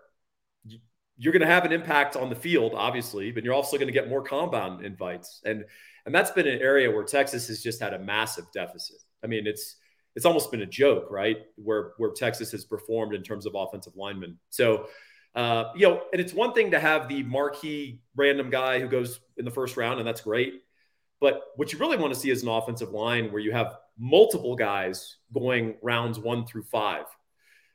you're 1.21 1.31
going 1.31 1.41
to 1.41 1.47
have 1.47 1.65
an 1.65 1.71
impact 1.71 2.15
on 2.15 2.29
the 2.29 2.35
field, 2.35 2.73
obviously, 2.75 3.31
but 3.31 3.43
you're 3.43 3.53
also 3.53 3.77
going 3.77 3.87
to 3.87 3.93
get 3.93 4.09
more 4.09 4.23
combine 4.23 4.83
invites. 4.83 5.39
And 5.45 5.65
and 6.07 6.15
that's 6.15 6.31
been 6.31 6.47
an 6.47 6.59
area 6.59 6.89
where 6.89 7.03
Texas 7.03 7.47
has 7.47 7.61
just 7.61 7.79
had 7.79 7.93
a 7.93 7.99
massive 7.99 8.45
deficit. 8.51 8.97
I 9.23 9.27
mean, 9.27 9.45
it's 9.45 9.75
it's 10.15 10.25
almost 10.25 10.49
been 10.49 10.61
a 10.61 10.65
joke, 10.65 11.11
right? 11.11 11.37
Where 11.57 11.91
where 11.97 12.09
Texas 12.09 12.51
has 12.53 12.65
performed 12.65 13.13
in 13.13 13.21
terms 13.21 13.45
of 13.45 13.53
offensive 13.53 13.95
linemen. 13.95 14.39
So 14.49 14.87
uh, 15.35 15.65
you 15.75 15.87
know, 15.87 16.01
and 16.11 16.19
it's 16.19 16.33
one 16.33 16.53
thing 16.53 16.71
to 16.71 16.79
have 16.79 17.07
the 17.07 17.21
marquee 17.21 18.01
random 18.15 18.49
guy 18.49 18.79
who 18.79 18.87
goes 18.87 19.19
in 19.37 19.45
the 19.45 19.51
first 19.51 19.77
round, 19.77 19.99
and 19.99 20.07
that's 20.07 20.21
great. 20.21 20.63
But 21.19 21.43
what 21.55 21.71
you 21.71 21.77
really 21.77 21.97
want 21.97 22.15
to 22.15 22.19
see 22.19 22.31
is 22.31 22.41
an 22.41 22.49
offensive 22.49 22.89
line 22.89 23.31
where 23.31 23.41
you 23.41 23.51
have 23.51 23.75
multiple 23.99 24.55
guys 24.55 25.17
going 25.31 25.75
rounds 25.83 26.17
one 26.17 26.47
through 26.47 26.63
five, 26.63 27.05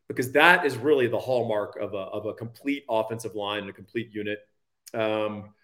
because 0.09 0.33
that 0.33 0.65
is 0.65 0.77
really 0.77 1.07
the 1.09 1.19
hallmark 1.19 1.77
of 1.77 1.95
a, 1.95 1.99
of 1.99 2.27
a 2.27 2.35
complete 2.35 2.85
offensive 2.89 3.35
line 3.35 3.61
and 3.61 3.71
a 3.71 3.73
complete 3.73 4.11
unit. 4.13 4.39
Um, 4.95 5.55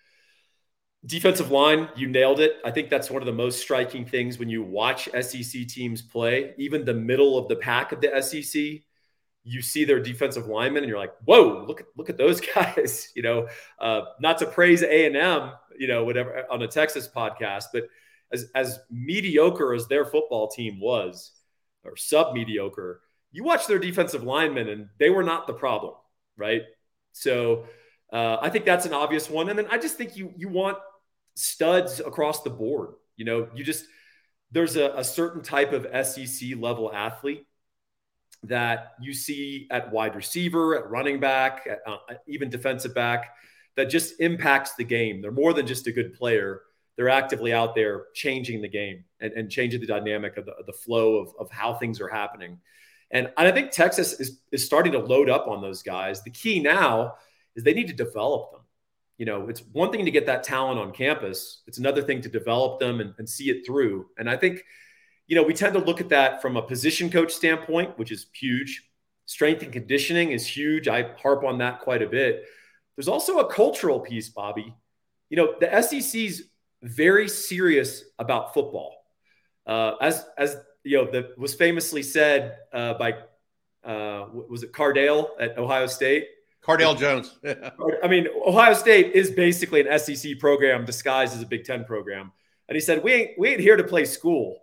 defensive 1.06 1.50
line, 1.50 1.88
you 1.96 2.08
nailed 2.08 2.40
it. 2.40 2.56
I 2.64 2.70
think 2.70 2.90
that's 2.90 3.10
one 3.10 3.22
of 3.22 3.26
the 3.26 3.32
most 3.32 3.60
striking 3.60 4.04
things 4.04 4.38
when 4.38 4.48
you 4.48 4.62
watch 4.62 5.08
SEC 5.20 5.66
teams 5.68 6.02
play, 6.02 6.54
even 6.58 6.84
the 6.84 6.94
middle 6.94 7.38
of 7.38 7.48
the 7.48 7.56
pack 7.56 7.92
of 7.92 8.00
the 8.00 8.20
SEC. 8.22 8.82
You 9.44 9.60
see 9.60 9.84
their 9.84 9.98
defensive 9.98 10.46
linemen, 10.46 10.84
and 10.84 10.88
you're 10.88 11.00
like, 11.00 11.14
"Whoa! 11.24 11.64
Look 11.66 11.80
at 11.80 11.86
look 11.96 12.08
at 12.08 12.16
those 12.16 12.40
guys!" 12.54 13.10
You 13.16 13.22
know, 13.22 13.48
uh, 13.80 14.02
not 14.20 14.38
to 14.38 14.46
praise 14.46 14.84
A 14.84 15.06
and 15.06 15.16
M, 15.16 15.52
you 15.76 15.88
know, 15.88 16.04
whatever 16.04 16.44
on 16.48 16.62
a 16.62 16.68
Texas 16.68 17.08
podcast, 17.08 17.64
but 17.72 17.88
as 18.32 18.46
as 18.54 18.78
mediocre 18.88 19.74
as 19.74 19.88
their 19.88 20.04
football 20.04 20.48
team 20.48 20.78
was, 20.78 21.32
or 21.82 21.96
sub 21.96 22.34
mediocre, 22.34 23.00
you 23.32 23.44
watch 23.44 23.66
their 23.66 23.78
defensive 23.78 24.22
linemen 24.22 24.68
and 24.68 24.88
they 24.98 25.10
were 25.10 25.22
not 25.22 25.46
the 25.46 25.54
problem, 25.54 25.94
right? 26.36 26.62
So 27.12 27.66
uh, 28.12 28.38
I 28.40 28.50
think 28.50 28.64
that's 28.64 28.86
an 28.86 28.92
obvious 28.92 29.28
one. 29.28 29.48
And 29.48 29.58
then 29.58 29.66
I 29.70 29.78
just 29.78 29.96
think 29.96 30.16
you 30.16 30.32
you 30.36 30.48
want 30.48 30.78
studs 31.34 32.00
across 32.00 32.42
the 32.42 32.50
board. 32.50 32.90
You 33.16 33.24
know, 33.24 33.48
you 33.54 33.64
just 33.64 33.84
there's 34.50 34.76
a, 34.76 34.92
a 34.96 35.04
certain 35.04 35.42
type 35.42 35.72
of 35.72 36.06
SEC 36.06 36.50
level 36.58 36.92
athlete 36.92 37.46
that 38.44 38.94
you 39.00 39.14
see 39.14 39.68
at 39.70 39.90
wide 39.90 40.14
receiver, 40.14 40.76
at 40.76 40.90
running 40.90 41.20
back, 41.20 41.66
at, 41.70 41.78
uh, 41.86 41.96
even 42.26 42.50
defensive 42.50 42.94
back 42.94 43.34
that 43.76 43.86
just 43.86 44.20
impacts 44.20 44.74
the 44.74 44.84
game. 44.84 45.22
They're 45.22 45.30
more 45.30 45.54
than 45.54 45.66
just 45.66 45.86
a 45.86 45.92
good 45.92 46.14
player. 46.14 46.60
They're 46.96 47.08
actively 47.08 47.52
out 47.52 47.74
there 47.74 48.06
changing 48.14 48.60
the 48.60 48.68
game 48.68 49.04
and, 49.20 49.32
and 49.32 49.50
changing 49.50 49.80
the 49.80 49.86
dynamic 49.86 50.36
of 50.36 50.44
the, 50.44 50.52
the 50.66 50.72
flow 50.72 51.16
of, 51.16 51.32
of 51.38 51.50
how 51.50 51.74
things 51.74 52.00
are 52.00 52.08
happening. 52.08 52.58
And, 53.12 53.30
I 53.36 53.50
think 53.50 53.70
Texas 53.70 54.18
is, 54.18 54.40
is 54.50 54.64
starting 54.64 54.92
to 54.92 54.98
load 54.98 55.28
up 55.28 55.46
on 55.46 55.60
those 55.60 55.82
guys. 55.82 56.22
The 56.22 56.30
key 56.30 56.60
now 56.60 57.14
is 57.54 57.62
they 57.62 57.74
need 57.74 57.88
to 57.88 57.92
develop 57.92 58.52
them. 58.52 58.62
You 59.18 59.26
know, 59.26 59.48
it's 59.48 59.60
one 59.72 59.92
thing 59.92 60.06
to 60.06 60.10
get 60.10 60.26
that 60.26 60.42
talent 60.42 60.80
on 60.80 60.92
campus, 60.92 61.62
it's 61.66 61.78
another 61.78 62.02
thing 62.02 62.22
to 62.22 62.28
develop 62.28 62.80
them 62.80 63.00
and, 63.00 63.14
and 63.18 63.28
see 63.28 63.50
it 63.50 63.66
through. 63.66 64.06
And 64.18 64.28
I 64.28 64.36
think, 64.36 64.64
you 65.26 65.36
know, 65.36 65.42
we 65.42 65.54
tend 65.54 65.74
to 65.74 65.78
look 65.78 66.00
at 66.00 66.08
that 66.08 66.42
from 66.42 66.56
a 66.56 66.62
position 66.62 67.10
coach 67.10 67.32
standpoint, 67.32 67.98
which 67.98 68.10
is 68.10 68.26
huge. 68.34 68.88
Strength 69.26 69.62
and 69.62 69.72
conditioning 69.72 70.32
is 70.32 70.46
huge. 70.46 70.88
I 70.88 71.12
harp 71.22 71.44
on 71.44 71.58
that 71.58 71.80
quite 71.80 72.02
a 72.02 72.08
bit. 72.08 72.44
There's 72.96 73.08
also 73.08 73.38
a 73.38 73.52
cultural 73.52 74.00
piece, 74.00 74.28
Bobby. 74.28 74.74
You 75.30 75.36
know, 75.36 75.54
the 75.60 75.82
SEC's 75.82 76.42
very 76.82 77.28
serious 77.28 78.04
about 78.18 78.52
football. 78.52 78.96
Uh, 79.66 79.92
as 80.00 80.26
as 80.36 80.56
you 80.84 80.98
know, 80.98 81.10
that 81.10 81.38
was 81.38 81.54
famously 81.54 82.02
said 82.02 82.58
uh, 82.72 82.94
by 82.94 83.14
uh, 83.84 84.26
was 84.32 84.62
it 84.62 84.72
Cardale 84.72 85.28
at 85.40 85.58
Ohio 85.58 85.86
State? 85.86 86.28
Cardale 86.62 86.96
Jones. 86.96 87.38
I 88.04 88.08
mean, 88.08 88.28
Ohio 88.46 88.74
State 88.74 89.12
is 89.12 89.30
basically 89.30 89.86
an 89.86 89.98
SEC 89.98 90.38
program 90.38 90.84
disguised 90.84 91.34
as 91.34 91.42
a 91.42 91.46
Big 91.46 91.64
Ten 91.64 91.84
program. 91.84 92.32
And 92.68 92.76
he 92.76 92.80
said, 92.80 93.02
"We 93.02 93.12
ain't 93.12 93.30
we 93.38 93.50
ain't 93.50 93.60
here 93.60 93.76
to 93.76 93.84
play 93.84 94.04
school. 94.04 94.60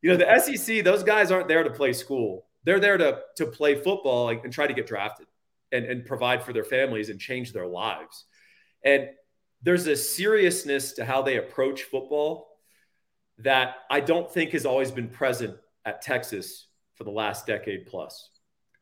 You 0.00 0.10
know, 0.10 0.16
the 0.16 0.38
SEC; 0.40 0.84
those 0.84 1.02
guys 1.02 1.30
aren't 1.30 1.48
there 1.48 1.64
to 1.64 1.70
play 1.70 1.92
school. 1.92 2.46
They're 2.64 2.80
there 2.80 2.96
to 2.96 3.20
to 3.36 3.46
play 3.46 3.74
football 3.74 4.28
and 4.28 4.52
try 4.52 4.66
to 4.66 4.74
get 4.74 4.86
drafted 4.86 5.26
and, 5.72 5.84
and 5.84 6.06
provide 6.06 6.44
for 6.44 6.52
their 6.52 6.64
families 6.64 7.08
and 7.08 7.18
change 7.18 7.52
their 7.52 7.66
lives. 7.66 8.24
And 8.84 9.08
there's 9.62 9.86
a 9.86 9.96
seriousness 9.96 10.92
to 10.94 11.04
how 11.04 11.22
they 11.22 11.36
approach 11.36 11.82
football 11.84 12.51
that 13.42 13.76
I 13.90 14.00
don't 14.00 14.30
think 14.30 14.50
has 14.50 14.66
always 14.66 14.90
been 14.90 15.08
present 15.08 15.56
at 15.84 16.02
Texas 16.02 16.68
for 16.94 17.04
the 17.04 17.10
last 17.10 17.46
decade 17.46 17.86
plus. 17.86 18.30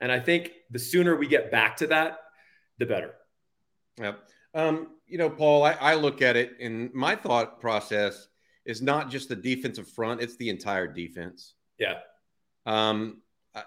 And 0.01 0.11
I 0.11 0.21
think 0.21 0.53
the 0.71 0.79
sooner 0.79 1.17
we 1.17 1.27
get 1.27 1.51
back 1.51 1.77
to 1.79 1.87
that, 1.89 2.19
the 2.79 2.87
better. 2.87 3.15
Yeah. 3.99 4.15
Um, 4.55 4.89
you 5.07 5.19
know, 5.19 5.31
Paul, 5.31 5.65
I, 5.65 5.73
I 5.73 5.95
look 5.95 6.23
at 6.23 6.37
it 6.37 6.53
and 6.61 6.93
my 6.95 7.15
thought 7.15 7.61
process 7.61 8.29
is 8.65 8.83
not 8.83 9.11
just 9.11 9.29
the 9.29 9.37
defensive 9.37 9.89
front, 9.89 10.21
it's 10.21 10.37
the 10.37 10.49
entire 10.49 10.87
defense. 10.87 11.55
Yeah. 11.79 11.99
Um, 12.67 13.23
I, 13.55 13.63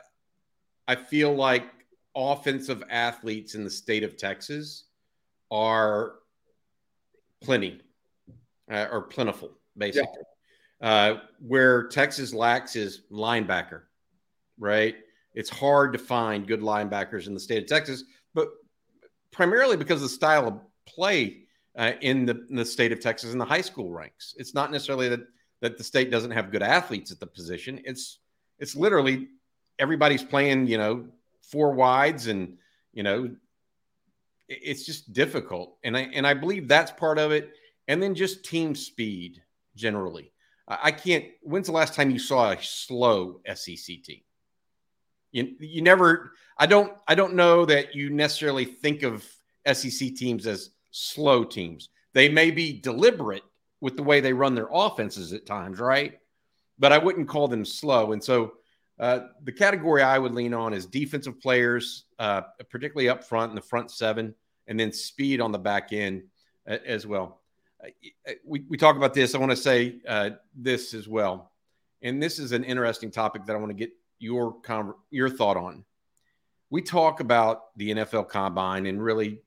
I 0.87 0.95
feel 0.95 1.33
like 1.33 1.65
offensive 2.15 2.83
athletes 2.89 3.55
in 3.55 3.63
the 3.63 3.69
state 3.69 4.03
of 4.03 4.17
Texas 4.17 4.85
are 5.51 6.15
plenty 7.41 7.81
uh, 8.71 8.87
or 8.91 9.03
plentiful, 9.03 9.51
basically. 9.77 10.09
Uh, 10.83 11.21
where 11.39 11.87
Texas 11.87 12.33
lacks 12.33 12.75
is 12.75 13.03
linebacker, 13.09 13.83
right? 14.59 14.97
It's 15.33 15.49
hard 15.49 15.93
to 15.93 15.99
find 15.99 16.45
good 16.45 16.59
linebackers 16.59 17.25
in 17.25 17.33
the 17.33 17.39
state 17.39 17.63
of 17.63 17.69
Texas, 17.69 18.03
but 18.33 18.49
primarily 19.31 19.77
because 19.77 19.95
of 19.95 20.09
the 20.09 20.09
style 20.09 20.45
of 20.45 20.59
play 20.85 21.43
uh, 21.77 21.93
in, 22.01 22.25
the, 22.25 22.45
in 22.49 22.57
the 22.57 22.65
state 22.65 22.91
of 22.91 22.99
Texas 22.99 23.31
in 23.31 23.39
the 23.39 23.45
high 23.45 23.61
school 23.61 23.91
ranks. 23.91 24.35
It's 24.37 24.53
not 24.53 24.71
necessarily 24.71 25.07
that 25.07 25.21
that 25.61 25.77
the 25.77 25.83
state 25.83 26.11
doesn't 26.11 26.31
have 26.31 26.51
good 26.51 26.61
athletes 26.61 27.09
at 27.09 27.21
the 27.21 27.27
position. 27.27 27.81
It's 27.85 28.19
it's 28.59 28.75
literally 28.75 29.29
everybody's 29.79 30.23
playing, 30.23 30.67
you 30.67 30.77
know, 30.77 31.07
four 31.41 31.71
wides 31.71 32.27
and 32.27 32.57
you 32.91 33.03
know 33.03 33.33
it's 34.49 34.85
just 34.85 35.13
difficult. 35.13 35.77
And 35.85 35.95
I 35.95 36.01
and 36.13 36.27
I 36.27 36.33
believe 36.33 36.67
that's 36.67 36.91
part 36.91 37.17
of 37.17 37.31
it. 37.31 37.53
And 37.87 38.03
then 38.03 38.13
just 38.13 38.43
team 38.43 38.75
speed 38.75 39.41
generally. 39.73 40.32
I 40.67 40.91
can't. 40.91 41.25
When's 41.41 41.67
the 41.67 41.73
last 41.73 41.93
time 41.93 42.09
you 42.09 42.19
saw 42.19 42.51
a 42.51 42.61
slow 42.61 43.41
SEC 43.53 44.03
team? 44.03 44.21
You, 45.31 45.55
you 45.59 45.81
never. 45.81 46.31
I 46.57 46.65
don't. 46.65 46.93
I 47.07 47.15
don't 47.15 47.35
know 47.35 47.65
that 47.65 47.95
you 47.95 48.09
necessarily 48.09 48.65
think 48.65 49.03
of 49.03 49.25
SEC 49.71 50.15
teams 50.15 50.47
as 50.47 50.69
slow 50.91 51.43
teams. 51.43 51.89
They 52.13 52.29
may 52.29 52.51
be 52.51 52.79
deliberate 52.79 53.43
with 53.81 53.97
the 53.97 54.03
way 54.03 54.21
they 54.21 54.33
run 54.33 54.55
their 54.55 54.69
offenses 54.71 55.33
at 55.33 55.45
times, 55.45 55.79
right? 55.79 56.19
But 56.79 56.93
I 56.93 56.97
wouldn't 56.97 57.27
call 57.27 57.47
them 57.47 57.65
slow. 57.65 58.13
And 58.13 58.23
so 58.23 58.53
uh, 58.99 59.27
the 59.43 59.51
category 59.51 60.01
I 60.01 60.19
would 60.19 60.33
lean 60.33 60.53
on 60.53 60.73
is 60.73 60.85
defensive 60.85 61.41
players, 61.41 62.05
uh, 62.19 62.41
particularly 62.69 63.09
up 63.09 63.23
front 63.23 63.49
in 63.49 63.55
the 63.55 63.61
front 63.61 63.91
seven, 63.91 64.35
and 64.67 64.79
then 64.79 64.93
speed 64.93 65.41
on 65.41 65.51
the 65.51 65.59
back 65.59 65.91
end 65.91 66.23
uh, 66.67 66.77
as 66.85 67.05
well. 67.05 67.41
We, 68.45 68.65
we 68.69 68.77
talk 68.77 68.95
about 68.95 69.13
this. 69.13 69.35
I 69.35 69.37
want 69.37 69.51
to 69.51 69.57
say 69.57 69.99
uh, 70.07 70.31
this 70.55 70.93
as 70.93 71.07
well. 71.07 71.51
And 72.01 72.21
this 72.21 72.39
is 72.39 72.51
an 72.51 72.63
interesting 72.63 73.11
topic 73.11 73.45
that 73.45 73.55
I 73.55 73.59
want 73.59 73.69
to 73.69 73.75
get 73.75 73.91
your 74.19 74.55
your 75.09 75.29
thought 75.29 75.57
on. 75.57 75.83
We 76.69 76.81
talk 76.81 77.19
about 77.19 77.75
the 77.77 77.91
NFL 77.91 78.29
combine 78.29 78.85
and 78.85 79.03
really 79.03 79.41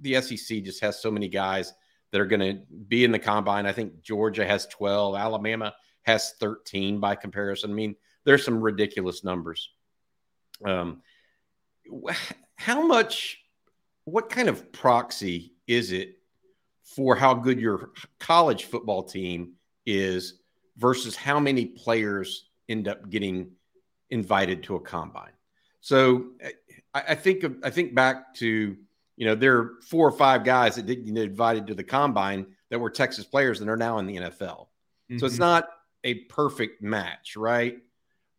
the 0.00 0.20
SEC 0.20 0.62
just 0.62 0.80
has 0.80 1.00
so 1.00 1.10
many 1.10 1.28
guys 1.28 1.72
that 2.10 2.20
are 2.20 2.26
going 2.26 2.40
to 2.40 2.62
be 2.88 3.04
in 3.04 3.12
the 3.12 3.18
combine. 3.18 3.66
I 3.66 3.72
think 3.72 4.02
Georgia 4.02 4.46
has 4.46 4.66
12, 4.66 5.16
Alabama 5.16 5.74
has 6.02 6.32
13 6.38 7.00
by 7.00 7.14
comparison. 7.14 7.70
I 7.70 7.74
mean, 7.74 7.96
there's 8.24 8.44
some 8.44 8.60
ridiculous 8.60 9.24
numbers. 9.24 9.70
Um, 10.64 11.02
how 12.56 12.86
much, 12.86 13.40
what 14.04 14.28
kind 14.30 14.48
of 14.48 14.72
proxy 14.72 15.54
is 15.66 15.90
it 15.90 16.18
for 16.94 17.16
how 17.16 17.34
good 17.34 17.60
your 17.60 17.90
college 18.18 18.64
football 18.64 19.02
team 19.02 19.52
is 19.86 20.40
versus 20.76 21.16
how 21.16 21.40
many 21.40 21.66
players 21.66 22.48
end 22.68 22.88
up 22.88 23.08
getting 23.10 23.50
invited 24.10 24.62
to 24.64 24.76
a 24.76 24.80
combine. 24.80 25.32
So 25.80 26.26
I, 26.94 27.02
I 27.08 27.14
think 27.14 27.44
I 27.64 27.70
think 27.70 27.94
back 27.94 28.34
to 28.36 28.76
you 29.16 29.26
know 29.26 29.34
there 29.34 29.58
are 29.58 29.70
four 29.88 30.06
or 30.06 30.12
five 30.12 30.44
guys 30.44 30.76
that 30.76 30.86
didn't 30.86 31.06
get 31.06 31.16
invited 31.16 31.66
to 31.68 31.74
the 31.74 31.84
combine 31.84 32.46
that 32.70 32.78
were 32.78 32.90
Texas 32.90 33.24
players 33.24 33.60
and 33.60 33.68
are 33.68 33.76
now 33.76 33.98
in 33.98 34.06
the 34.06 34.16
NFL. 34.16 34.66
Mm-hmm. 35.10 35.18
So 35.18 35.26
it's 35.26 35.34
mm-hmm. 35.34 35.42
not 35.42 35.68
a 36.04 36.14
perfect 36.14 36.82
match, 36.82 37.36
right? 37.36 37.78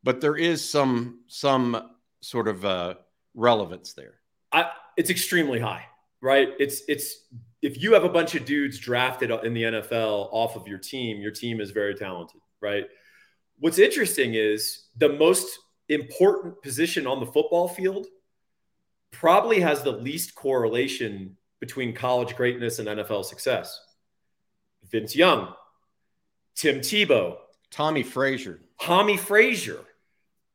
But 0.04 0.22
there 0.22 0.36
is 0.36 0.68
some 0.68 1.22
some 1.28 1.92
sort 2.22 2.48
of 2.48 2.66
uh, 2.66 2.96
relevance 3.34 3.94
there. 3.94 4.16
I, 4.52 4.70
it's 4.96 5.10
extremely 5.10 5.60
high, 5.60 5.86
right? 6.24 6.54
It's 6.58 6.82
it's 6.88 7.26
if 7.62 7.84
you 7.84 7.94
have 7.94 8.06
a 8.06 8.10
bunch 8.10 8.34
of 8.34 8.46
dudes 8.46 8.80
drafted 8.80 9.30
in 9.30 9.54
the 9.54 9.64
NFL 9.64 10.30
off 10.32 10.56
of 10.56 10.68
your 10.68 10.80
team, 10.80 11.22
your 11.22 11.32
team 11.32 11.62
is 11.62 11.72
very 11.72 11.94
talented, 11.94 12.42
right? 12.62 12.86
What's 13.60 13.78
interesting 13.78 14.34
is 14.34 14.86
the 14.98 15.10
most 15.10 15.60
important 15.90 16.62
position 16.62 17.06
on 17.06 17.20
the 17.20 17.26
football 17.26 17.68
field 17.68 18.08
probably 19.12 19.60
has 19.60 19.84
the 19.84 19.92
least 19.92 20.34
correlation 20.34 21.38
between 21.60 21.94
college 21.94 22.36
greatness 22.36 22.80
and 22.80 22.88
NFL 22.88 23.26
success. 23.26 23.80
Vince 24.90 25.16
Young, 25.16 25.54
Tim 26.56 26.80
Tebow, 26.80 27.36
Tommie 27.70 28.04
Frazier, 28.04 28.60
Tommie 28.82 29.18
Frazier, 29.18 29.80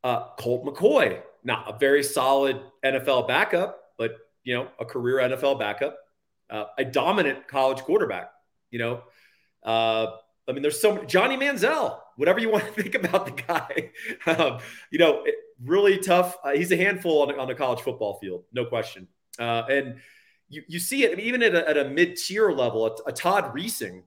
uh, 0.02 0.30
Colt 0.38 0.64
McCoy, 0.64 1.20
not 1.44 1.74
a 1.74 1.78
very 1.78 2.02
solid 2.02 2.60
NFL 2.84 3.28
backup, 3.28 3.80
but 3.96 4.16
you 4.48 4.54
know 4.54 4.68
a 4.80 4.84
career 4.84 5.16
NFL 5.16 5.58
backup 5.58 5.98
uh, 6.50 6.64
a 6.78 6.84
dominant 6.84 7.46
college 7.48 7.78
quarterback. 7.80 8.30
You 8.70 8.78
know, 8.78 9.02
uh, 9.62 10.16
I 10.48 10.52
mean, 10.52 10.62
there's 10.62 10.80
so 10.80 11.04
Johnny 11.04 11.36
Manziel, 11.36 11.98
whatever 12.16 12.40
you 12.40 12.50
want 12.52 12.64
to 12.64 12.82
think 12.82 12.94
about 12.94 13.26
the 13.26 13.42
guy. 13.42 13.90
um, 14.26 14.58
you 14.90 14.98
know, 14.98 15.24
really 15.62 15.98
tough. 15.98 16.36
Uh, 16.44 16.52
he's 16.52 16.72
a 16.72 16.76
handful 16.76 17.22
on, 17.22 17.38
on 17.38 17.48
the 17.48 17.54
college 17.54 17.80
football 17.80 18.18
field, 18.20 18.44
no 18.52 18.64
question. 18.64 19.08
Uh, 19.38 19.64
and 19.68 19.96
you, 20.48 20.62
you 20.66 20.78
see 20.78 21.04
it 21.04 21.12
I 21.12 21.14
mean, 21.14 21.26
even 21.26 21.42
at 21.42 21.54
a, 21.54 21.68
at 21.68 21.76
a 21.76 21.88
mid 21.88 22.16
tier 22.16 22.50
level. 22.50 22.86
A, 22.86 23.10
a 23.10 23.12
Todd 23.12 23.54
Reesing, 23.54 24.02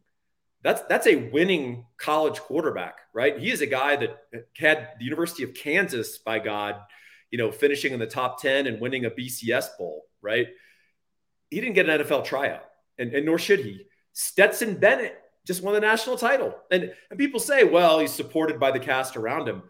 that's 0.64 0.82
that's 0.84 1.08
a 1.08 1.30
winning 1.30 1.86
college 1.98 2.40
quarterback, 2.40 3.00
right? 3.14 3.38
He 3.40 3.52
is 3.52 3.62
a 3.62 3.68
guy 3.68 3.96
that 3.96 4.18
had 4.58 4.90
the 5.00 5.06
University 5.06 5.44
of 5.44 5.54
Kansas, 5.54 6.18
by 6.18 6.40
God, 6.40 6.76
you 7.32 7.38
know, 7.38 7.52
finishing 7.52 7.94
in 7.94 8.00
the 8.00 8.08
top 8.08 8.42
ten 8.42 8.68
and 8.68 8.80
winning 8.82 9.06
a 9.06 9.12
BCS 9.12 9.78
bowl, 9.78 10.06
right? 10.22 10.48
he 11.52 11.60
didn't 11.60 11.76
get 11.76 11.88
an 11.88 12.02
NFL 12.02 12.26
tryout, 12.26 12.64
and, 12.98 13.14
and 13.14 13.26
nor 13.26 13.38
should 13.38 13.60
he. 13.60 13.86
Stetson 14.14 14.76
Bennett 14.76 15.18
just 15.46 15.62
won 15.62 15.74
the 15.74 15.82
national 15.82 16.18
title. 16.18 16.56
And, 16.72 16.94
and 17.10 17.20
people 17.20 17.40
say, 17.40 17.64
well, 17.66 18.00
he's 18.00 18.14
supported 18.14 18.60
by 18.60 18.72
the 18.72 18.80
cast 18.80 19.18
around 19.18 19.48
him. 19.48 19.64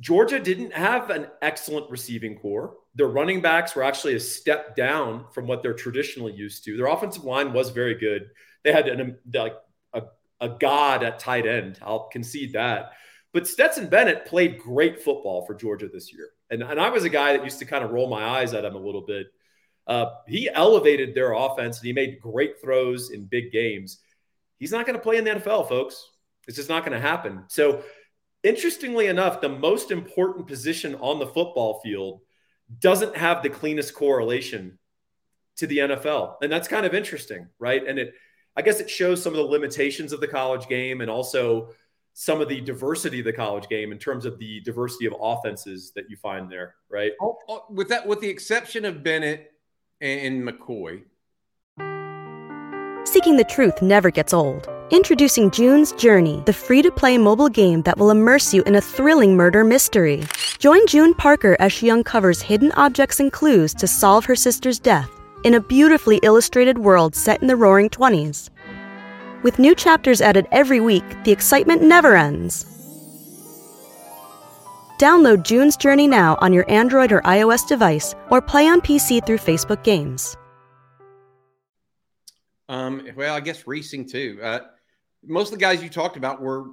Georgia 0.00 0.38
didn't 0.38 0.72
have 0.72 1.10
an 1.10 1.26
excellent 1.40 1.90
receiving 1.90 2.38
corps. 2.38 2.74
Their 2.94 3.08
running 3.08 3.40
backs 3.40 3.74
were 3.74 3.82
actually 3.82 4.14
a 4.14 4.20
step 4.20 4.76
down 4.76 5.26
from 5.32 5.46
what 5.46 5.62
they're 5.62 5.74
traditionally 5.74 6.32
used 6.32 6.64
to. 6.64 6.76
Their 6.76 6.86
offensive 6.86 7.24
line 7.24 7.52
was 7.52 7.70
very 7.70 7.94
good. 7.94 8.30
They 8.64 8.72
had 8.72 8.88
an, 8.88 9.00
um, 9.00 9.16
like 9.34 9.56
a, 9.92 10.02
a 10.40 10.48
god 10.48 11.02
at 11.02 11.18
tight 11.18 11.46
end. 11.46 11.78
I'll 11.82 12.08
concede 12.08 12.54
that. 12.54 12.92
But 13.32 13.48
Stetson 13.48 13.88
Bennett 13.88 14.26
played 14.26 14.58
great 14.58 15.00
football 15.00 15.46
for 15.46 15.54
Georgia 15.54 15.88
this 15.88 16.12
year. 16.12 16.30
And, 16.52 16.62
and 16.62 16.80
I 16.80 16.90
was 16.90 17.02
a 17.02 17.08
guy 17.08 17.36
that 17.36 17.42
used 17.42 17.58
to 17.58 17.64
kind 17.64 17.82
of 17.82 17.90
roll 17.90 18.08
my 18.08 18.22
eyes 18.24 18.54
at 18.54 18.64
him 18.64 18.76
a 18.76 18.78
little 18.78 19.00
bit 19.00 19.26
uh, 19.86 20.06
he 20.26 20.48
elevated 20.48 21.14
their 21.14 21.32
offense 21.32 21.78
and 21.78 21.86
he 21.86 21.92
made 21.92 22.20
great 22.20 22.60
throws 22.60 23.10
in 23.10 23.24
big 23.24 23.50
games. 23.50 23.98
He's 24.58 24.72
not 24.72 24.86
going 24.86 24.96
to 24.96 25.02
play 25.02 25.16
in 25.16 25.24
the 25.24 25.32
NFL, 25.32 25.68
folks. 25.68 26.08
It's 26.46 26.56
just 26.56 26.68
not 26.68 26.84
going 26.84 26.92
to 26.92 27.00
happen. 27.00 27.44
So, 27.48 27.82
interestingly 28.42 29.06
enough, 29.06 29.40
the 29.40 29.48
most 29.48 29.90
important 29.90 30.46
position 30.46 30.94
on 30.96 31.18
the 31.18 31.26
football 31.26 31.80
field 31.82 32.20
doesn't 32.80 33.16
have 33.16 33.42
the 33.42 33.50
cleanest 33.50 33.94
correlation 33.94 34.78
to 35.56 35.66
the 35.66 35.78
NFL. 35.78 36.36
And 36.42 36.50
that's 36.50 36.68
kind 36.68 36.86
of 36.86 36.94
interesting, 36.94 37.48
right? 37.58 37.86
And 37.86 37.98
it, 37.98 38.14
I 38.56 38.62
guess 38.62 38.80
it 38.80 38.90
shows 38.90 39.22
some 39.22 39.32
of 39.32 39.36
the 39.36 39.44
limitations 39.44 40.12
of 40.12 40.20
the 40.20 40.28
college 40.28 40.68
game 40.68 41.00
and 41.00 41.10
also 41.10 41.70
some 42.14 42.40
of 42.40 42.48
the 42.48 42.60
diversity 42.60 43.20
of 43.20 43.24
the 43.24 43.32
college 43.32 43.68
game 43.68 43.92
in 43.92 43.98
terms 43.98 44.24
of 44.24 44.38
the 44.38 44.60
diversity 44.60 45.06
of 45.06 45.14
offenses 45.20 45.92
that 45.94 46.10
you 46.10 46.16
find 46.16 46.50
there, 46.50 46.74
right? 46.90 47.12
Oh, 47.20 47.38
oh, 47.48 47.64
with 47.70 47.88
that, 47.88 48.06
with 48.06 48.20
the 48.20 48.28
exception 48.28 48.84
of 48.84 49.02
Bennett 49.02 49.52
and 50.00 50.46
McCoy. 50.46 51.02
Seeking 53.04 53.36
the 53.36 53.44
truth 53.48 53.82
never 53.82 54.10
gets 54.10 54.32
old. 54.32 54.68
Introducing 54.90 55.50
June's 55.50 55.92
Journey, 55.92 56.42
the 56.46 56.52
free 56.52 56.82
to 56.82 56.90
play 56.90 57.16
mobile 57.16 57.48
game 57.48 57.82
that 57.82 57.98
will 57.98 58.10
immerse 58.10 58.52
you 58.52 58.62
in 58.64 58.74
a 58.74 58.80
thrilling 58.80 59.36
murder 59.36 59.64
mystery. 59.64 60.22
Join 60.58 60.86
June 60.86 61.14
Parker 61.14 61.56
as 61.58 61.72
she 61.72 61.90
uncovers 61.90 62.42
hidden 62.42 62.72
objects 62.72 63.18
and 63.18 63.32
clues 63.32 63.74
to 63.74 63.86
solve 63.86 64.24
her 64.26 64.36
sister's 64.36 64.78
death 64.78 65.10
in 65.44 65.54
a 65.54 65.60
beautifully 65.60 66.20
illustrated 66.22 66.78
world 66.78 67.14
set 67.14 67.40
in 67.42 67.48
the 67.48 67.56
roaring 67.56 67.88
20s. 67.88 68.50
With 69.42 69.58
new 69.58 69.74
chapters 69.74 70.20
added 70.20 70.46
every 70.52 70.80
week, 70.80 71.04
the 71.24 71.32
excitement 71.32 71.82
never 71.82 72.16
ends. 72.16 72.64
Download 74.98 75.42
June's 75.42 75.76
Journey 75.76 76.06
now 76.06 76.38
on 76.40 76.52
your 76.52 76.70
Android 76.70 77.10
or 77.10 77.20
iOS 77.22 77.66
device 77.66 78.14
or 78.30 78.40
play 78.40 78.68
on 78.68 78.80
PC 78.80 79.26
through 79.26 79.38
Facebook 79.38 79.82
Games. 79.82 80.36
Um, 82.68 83.08
well, 83.16 83.34
I 83.34 83.40
guess 83.40 83.64
Reesing 83.64 84.08
too. 84.08 84.38
Uh, 84.40 84.60
most 85.26 85.52
of 85.52 85.58
the 85.58 85.60
guys 85.60 85.82
you 85.82 85.88
talked 85.88 86.16
about 86.16 86.40
were 86.40 86.66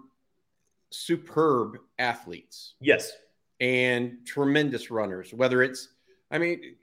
superb 0.91 1.77
athletes. 1.97 2.75
Yes. 2.79 3.11
And 3.59 4.19
tremendous 4.25 4.91
runners, 4.91 5.33
whether 5.33 5.63
it's, 5.63 5.89
I 6.29 6.37
mean, 6.37 6.75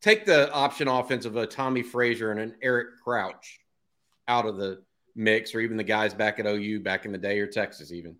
take 0.00 0.24
the 0.24 0.50
option 0.52 0.88
offense 0.88 1.26
of 1.26 1.36
a 1.36 1.46
Tommie 1.46 1.82
Frazier 1.82 2.30
and 2.30 2.40
an 2.40 2.54
Eric 2.62 3.00
Crouch 3.04 3.60
out 4.26 4.46
of 4.46 4.56
the 4.56 4.82
mix, 5.14 5.54
or 5.54 5.60
even 5.60 5.76
the 5.76 5.84
guys 5.84 6.14
back 6.14 6.38
at 6.38 6.46
OU 6.46 6.80
back 6.80 7.04
in 7.04 7.12
the 7.12 7.18
day, 7.18 7.38
or 7.38 7.46
Texas 7.46 7.92
even. 7.92 8.16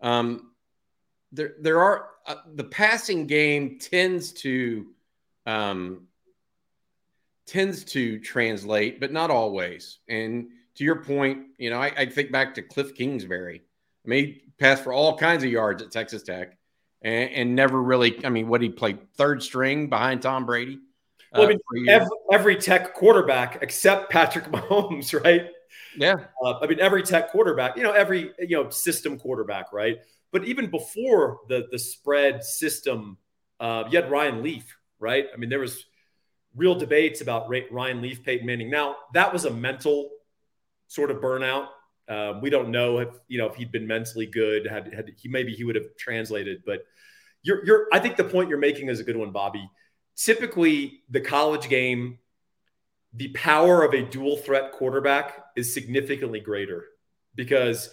Um, 0.00 0.52
there, 1.32 1.54
there 1.60 1.80
are 1.80 2.08
uh, 2.26 2.36
the 2.54 2.64
passing 2.64 3.26
game 3.26 3.78
tends 3.78 4.32
to 4.32 4.86
um, 5.46 6.06
tends 7.46 7.84
to 7.84 8.18
translate, 8.20 9.00
but 9.00 9.12
not 9.12 9.30
always. 9.30 9.98
And 10.08 10.48
to 10.76 10.84
your 10.84 11.02
point, 11.02 11.46
you 11.58 11.70
know, 11.70 11.80
I, 11.80 11.92
I 11.96 12.06
think 12.06 12.30
back 12.30 12.54
to 12.54 12.62
Cliff 12.62 12.94
Kingsbury. 12.94 13.62
I 14.04 14.08
mean, 14.08 14.24
he 14.26 14.42
passed 14.58 14.84
for 14.84 14.92
all 14.92 15.16
kinds 15.16 15.42
of 15.42 15.50
yards 15.50 15.82
at 15.82 15.90
Texas 15.90 16.22
Tech, 16.22 16.56
and, 17.02 17.30
and 17.30 17.54
never 17.54 17.82
really. 17.82 18.24
I 18.24 18.28
mean, 18.28 18.48
what 18.48 18.62
he 18.62 18.68
played 18.68 19.12
third 19.14 19.42
string 19.42 19.88
behind 19.88 20.22
Tom 20.22 20.46
Brady. 20.46 20.78
Well, 21.32 21.42
I 21.42 21.44
uh, 21.46 21.48
mean, 21.48 21.88
every, 21.88 22.08
every, 22.32 22.56
Tech 22.56 22.94
quarterback 22.94 23.58
except 23.60 24.10
Patrick 24.10 24.44
Mahomes, 24.52 25.18
right? 25.22 25.48
Yeah. 25.98 26.16
Uh, 26.42 26.58
I 26.60 26.66
mean, 26.66 26.80
every 26.80 27.02
Tech 27.02 27.30
quarterback, 27.30 27.76
you 27.76 27.82
know, 27.82 27.92
every 27.92 28.32
you 28.38 28.56
know 28.56 28.70
system 28.70 29.18
quarterback, 29.18 29.72
right? 29.72 29.98
But 30.32 30.44
even 30.44 30.70
before 30.70 31.40
the 31.48 31.66
the 31.70 31.78
spread 31.78 32.44
system, 32.44 33.18
uh, 33.60 33.84
you 33.90 34.00
had 34.00 34.10
Ryan 34.10 34.42
Leaf, 34.42 34.76
right? 34.98 35.26
I 35.32 35.36
mean, 35.36 35.50
there 35.50 35.60
was 35.60 35.84
real 36.54 36.74
debates 36.74 37.20
about 37.20 37.48
Ryan 37.70 38.02
Leaf, 38.02 38.22
Peyton 38.24 38.46
Manning. 38.46 38.70
Now 38.70 38.96
that 39.14 39.32
was 39.32 39.44
a 39.44 39.50
mental 39.50 40.10
sort 40.86 41.10
of 41.10 41.18
burnout. 41.18 41.68
Uh, 42.08 42.38
we 42.40 42.48
don't 42.48 42.70
know 42.70 42.98
if 42.98 43.08
you 43.28 43.38
know 43.38 43.46
if 43.46 43.56
he'd 43.56 43.72
been 43.72 43.86
mentally 43.86 44.26
good. 44.26 44.66
Had, 44.66 44.92
had 44.94 45.10
he 45.16 45.28
maybe 45.28 45.52
he 45.52 45.64
would 45.64 45.76
have 45.76 45.96
translated, 45.98 46.62
but 46.64 46.80
you're 47.42 47.64
you're. 47.66 47.86
I 47.92 47.98
think 47.98 48.16
the 48.16 48.24
point 48.24 48.48
you're 48.48 48.58
making 48.58 48.88
is 48.88 49.00
a 49.00 49.04
good 49.04 49.16
one, 49.16 49.30
Bobby 49.32 49.68
typically 50.18 51.02
the 51.08 51.20
college 51.20 51.68
game, 51.68 52.18
the 53.18 53.28
power 53.28 53.82
of 53.82 53.94
a 53.94 54.02
dual 54.02 54.36
threat 54.36 54.72
quarterback 54.72 55.44
is 55.56 55.74
significantly 55.74 56.38
greater 56.38 56.84
because 57.34 57.90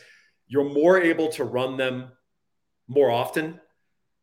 you're 0.48 0.70
more 0.70 1.02
able 1.02 1.30
to 1.30 1.44
run 1.44 1.78
them 1.78 2.12
more 2.88 3.10
often. 3.10 3.60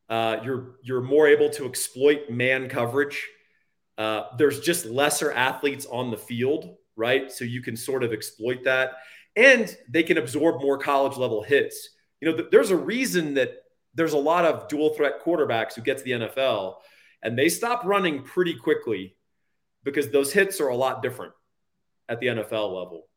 Uh, 0.09 0.37
you're 0.45 0.77
you're 0.83 1.03
more 1.03 1.27
able 1.27 1.51
to 1.51 1.67
exploit 1.67 2.31
man 2.31 2.69
coverage. 2.69 3.27
Uh, 3.99 4.25
there's 4.39 4.61
just 4.61 4.87
lesser 4.87 5.33
athletes 5.33 5.87
on 5.91 6.11
the 6.11 6.17
field, 6.17 6.77
right? 6.97 7.33
So 7.33 7.45
you 7.45 7.63
can 7.63 7.77
sort 7.77 8.05
of 8.05 8.13
exploit 8.13 8.63
that, 8.65 8.93
and 9.35 9.77
they 9.89 10.05
can 10.05 10.19
absorb 10.19 10.63
more 10.63 10.79
college 10.79 11.17
level 11.17 11.43
hits. 11.43 11.89
You 12.21 12.31
know, 12.31 12.37
th- 12.37 12.49
there's 12.53 12.71
a 12.71 12.77
reason 12.77 13.35
that 13.35 13.55
there's 13.95 14.13
a 14.13 14.19
lot 14.19 14.45
of 14.45 14.69
dual 14.69 14.95
threat 14.95 15.25
quarterbacks 15.25 15.75
who 15.75 15.83
get 15.83 15.99
to 15.99 16.05
the 16.05 16.13
NFL 16.13 16.77
and 17.23 17.39
they 17.39 17.49
stop 17.49 17.85
running 17.85 18.23
pretty 18.23 18.55
quickly 18.55 19.17
because 19.85 20.11
those 20.11 20.33
hits 20.33 20.61
are 20.61 20.69
a 20.69 20.77
lot 20.77 21.03
different 21.03 21.33
at 22.09 22.21
the 22.21 22.27
NFL 22.29 22.75
level. 22.75 23.09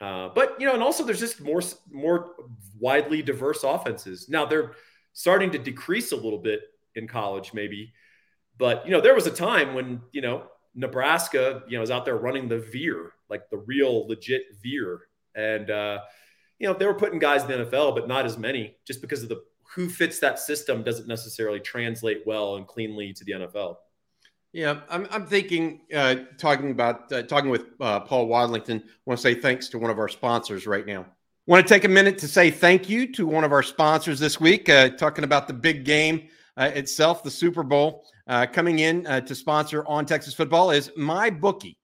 Uh, 0.00 0.28
but 0.34 0.60
you 0.60 0.66
know, 0.66 0.74
and 0.74 0.82
also 0.82 1.04
there's 1.04 1.20
just 1.20 1.40
more 1.40 1.62
more 1.90 2.34
widely 2.78 3.22
diverse 3.22 3.64
offenses. 3.64 4.28
Now 4.28 4.44
they're 4.44 4.72
starting 5.12 5.50
to 5.52 5.58
decrease 5.58 6.12
a 6.12 6.16
little 6.16 6.38
bit 6.38 6.60
in 6.94 7.08
college, 7.08 7.54
maybe. 7.54 7.92
But 8.58 8.84
you 8.84 8.92
know, 8.92 9.00
there 9.00 9.14
was 9.14 9.26
a 9.26 9.30
time 9.30 9.74
when 9.74 10.02
you 10.12 10.20
know 10.20 10.44
Nebraska, 10.74 11.62
you 11.68 11.76
know, 11.76 11.80
was 11.80 11.90
out 11.90 12.04
there 12.04 12.16
running 12.16 12.48
the 12.48 12.58
veer, 12.58 13.12
like 13.30 13.48
the 13.50 13.58
real 13.58 14.06
legit 14.06 14.42
veer, 14.62 15.08
and 15.34 15.70
uh, 15.70 16.00
you 16.58 16.68
know 16.68 16.74
they 16.74 16.86
were 16.86 16.94
putting 16.94 17.18
guys 17.18 17.42
in 17.42 17.48
the 17.48 17.64
NFL, 17.66 17.94
but 17.94 18.06
not 18.06 18.26
as 18.26 18.36
many, 18.36 18.76
just 18.86 19.00
because 19.00 19.22
of 19.22 19.30
the 19.30 19.42
who 19.74 19.88
fits 19.88 20.18
that 20.20 20.38
system 20.38 20.82
doesn't 20.82 21.08
necessarily 21.08 21.60
translate 21.60 22.22
well 22.26 22.56
and 22.56 22.66
cleanly 22.66 23.12
to 23.12 23.24
the 23.24 23.32
NFL. 23.32 23.76
Yeah, 24.56 24.80
I'm, 24.88 25.06
I'm 25.10 25.26
thinking, 25.26 25.82
uh, 25.94 26.14
talking 26.38 26.70
about 26.70 27.12
uh, 27.12 27.24
talking 27.24 27.50
with 27.50 27.66
uh, 27.78 28.00
Paul 28.00 28.26
Wadlington. 28.26 28.82
Want 29.04 29.18
to 29.18 29.22
say 29.22 29.34
thanks 29.34 29.68
to 29.68 29.78
one 29.78 29.90
of 29.90 29.98
our 29.98 30.08
sponsors 30.08 30.66
right 30.66 30.86
now. 30.86 31.04
Want 31.46 31.66
to 31.66 31.74
take 31.74 31.84
a 31.84 31.88
minute 31.88 32.16
to 32.20 32.26
say 32.26 32.50
thank 32.50 32.88
you 32.88 33.12
to 33.12 33.26
one 33.26 33.44
of 33.44 33.52
our 33.52 33.62
sponsors 33.62 34.18
this 34.18 34.40
week, 34.40 34.70
uh, 34.70 34.88
talking 34.88 35.24
about 35.24 35.46
the 35.46 35.52
big 35.52 35.84
game 35.84 36.28
uh, 36.56 36.70
itself, 36.74 37.22
the 37.22 37.30
Super 37.30 37.62
Bowl. 37.62 38.06
Uh, 38.28 38.46
coming 38.46 38.78
in 38.78 39.04
to 39.04 39.34
sponsor 39.34 39.84
on 39.86 40.06
Texas 40.06 40.32
football 40.32 40.70
is 40.70 40.90
my 40.96 41.28
bookie. 41.28 41.76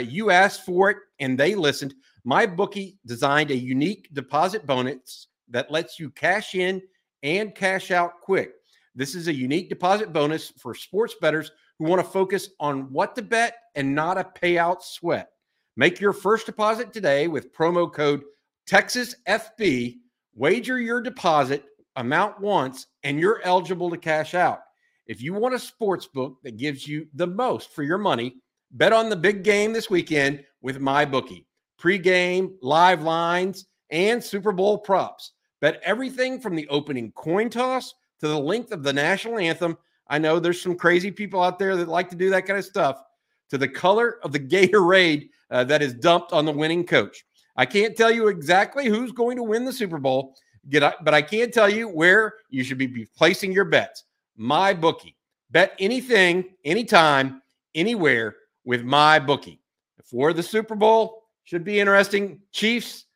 you 0.00 0.30
asked 0.30 0.64
for 0.64 0.88
it 0.88 0.96
and 1.20 1.38
they 1.38 1.54
listened. 1.54 1.92
My 2.24 2.46
bookie 2.46 2.96
designed 3.04 3.50
a 3.50 3.56
unique 3.56 4.08
deposit 4.14 4.64
bonus 4.64 5.26
that 5.50 5.70
lets 5.70 6.00
you 6.00 6.08
cash 6.08 6.54
in 6.54 6.80
and 7.22 7.54
cash 7.54 7.90
out 7.90 8.22
quick. 8.22 8.52
This 8.94 9.14
is 9.14 9.28
a 9.28 9.34
unique 9.34 9.68
deposit 9.68 10.14
bonus 10.14 10.54
for 10.56 10.74
sports 10.74 11.14
bettors 11.20 11.50
who 11.78 11.84
want 11.84 12.04
to 12.04 12.10
focus 12.10 12.50
on 12.60 12.92
what 12.92 13.14
to 13.16 13.22
bet 13.22 13.56
and 13.74 13.94
not 13.94 14.18
a 14.18 14.24
payout 14.24 14.82
sweat. 14.82 15.28
Make 15.76 16.00
your 16.00 16.12
first 16.12 16.46
deposit 16.46 16.92
today 16.92 17.28
with 17.28 17.52
promo 17.52 17.92
code 17.92 18.22
TexasFB. 18.68 19.96
Wager 20.34 20.78
your 20.78 21.00
deposit 21.00 21.64
amount 21.96 22.40
once 22.40 22.86
and 23.02 23.20
you're 23.20 23.40
eligible 23.44 23.90
to 23.90 23.96
cash 23.96 24.34
out. 24.34 24.60
If 25.06 25.22
you 25.22 25.34
want 25.34 25.54
a 25.54 25.58
sports 25.58 26.06
book 26.06 26.38
that 26.42 26.56
gives 26.56 26.86
you 26.86 27.06
the 27.14 27.26
most 27.26 27.72
for 27.72 27.82
your 27.82 27.98
money, 27.98 28.36
bet 28.72 28.92
on 28.92 29.08
the 29.08 29.16
big 29.16 29.44
game 29.44 29.72
this 29.72 29.88
weekend 29.88 30.44
with 30.62 30.80
my 30.80 31.04
bookie. 31.04 31.46
Pre-game, 31.78 32.56
live 32.62 33.02
lines, 33.02 33.66
and 33.90 34.22
Super 34.22 34.52
Bowl 34.52 34.78
props. 34.78 35.32
Bet 35.60 35.80
everything 35.84 36.40
from 36.40 36.56
the 36.56 36.68
opening 36.68 37.12
coin 37.12 37.50
toss 37.50 37.94
to 38.20 38.28
the 38.28 38.38
length 38.38 38.72
of 38.72 38.82
the 38.82 38.92
national 38.92 39.38
anthem. 39.38 39.76
I 40.08 40.18
know 40.18 40.38
there's 40.38 40.60
some 40.60 40.76
crazy 40.76 41.10
people 41.10 41.42
out 41.42 41.58
there 41.58 41.76
that 41.76 41.88
like 41.88 42.10
to 42.10 42.16
do 42.16 42.30
that 42.30 42.46
kind 42.46 42.58
of 42.58 42.64
stuff. 42.64 43.02
To 43.50 43.58
the 43.58 43.68
color 43.68 44.18
of 44.22 44.32
the 44.32 44.40
Gatorade 44.40 45.30
uh, 45.50 45.64
that 45.64 45.82
is 45.82 45.94
dumped 45.94 46.32
on 46.32 46.44
the 46.44 46.52
winning 46.52 46.84
coach. 46.84 47.24
I 47.56 47.64
can't 47.66 47.96
tell 47.96 48.10
you 48.10 48.28
exactly 48.28 48.86
who's 48.86 49.12
going 49.12 49.36
to 49.36 49.42
win 49.42 49.64
the 49.64 49.72
Super 49.72 49.98
Bowl, 49.98 50.36
but 50.70 51.14
I 51.14 51.22
can 51.22 51.50
tell 51.50 51.70
you 51.70 51.88
where 51.88 52.34
you 52.50 52.62
should 52.62 52.78
be 52.78 53.06
placing 53.16 53.52
your 53.52 53.64
bets. 53.64 54.04
My 54.36 54.74
bookie. 54.74 55.16
Bet 55.50 55.72
anything, 55.78 56.44
anytime, 56.64 57.40
anywhere 57.74 58.36
with 58.64 58.82
my 58.82 59.18
bookie. 59.18 59.60
For 60.04 60.32
the 60.32 60.42
Super 60.42 60.74
Bowl, 60.74 61.22
should 61.44 61.64
be 61.64 61.80
interesting. 61.80 62.40
Chiefs 62.52 63.06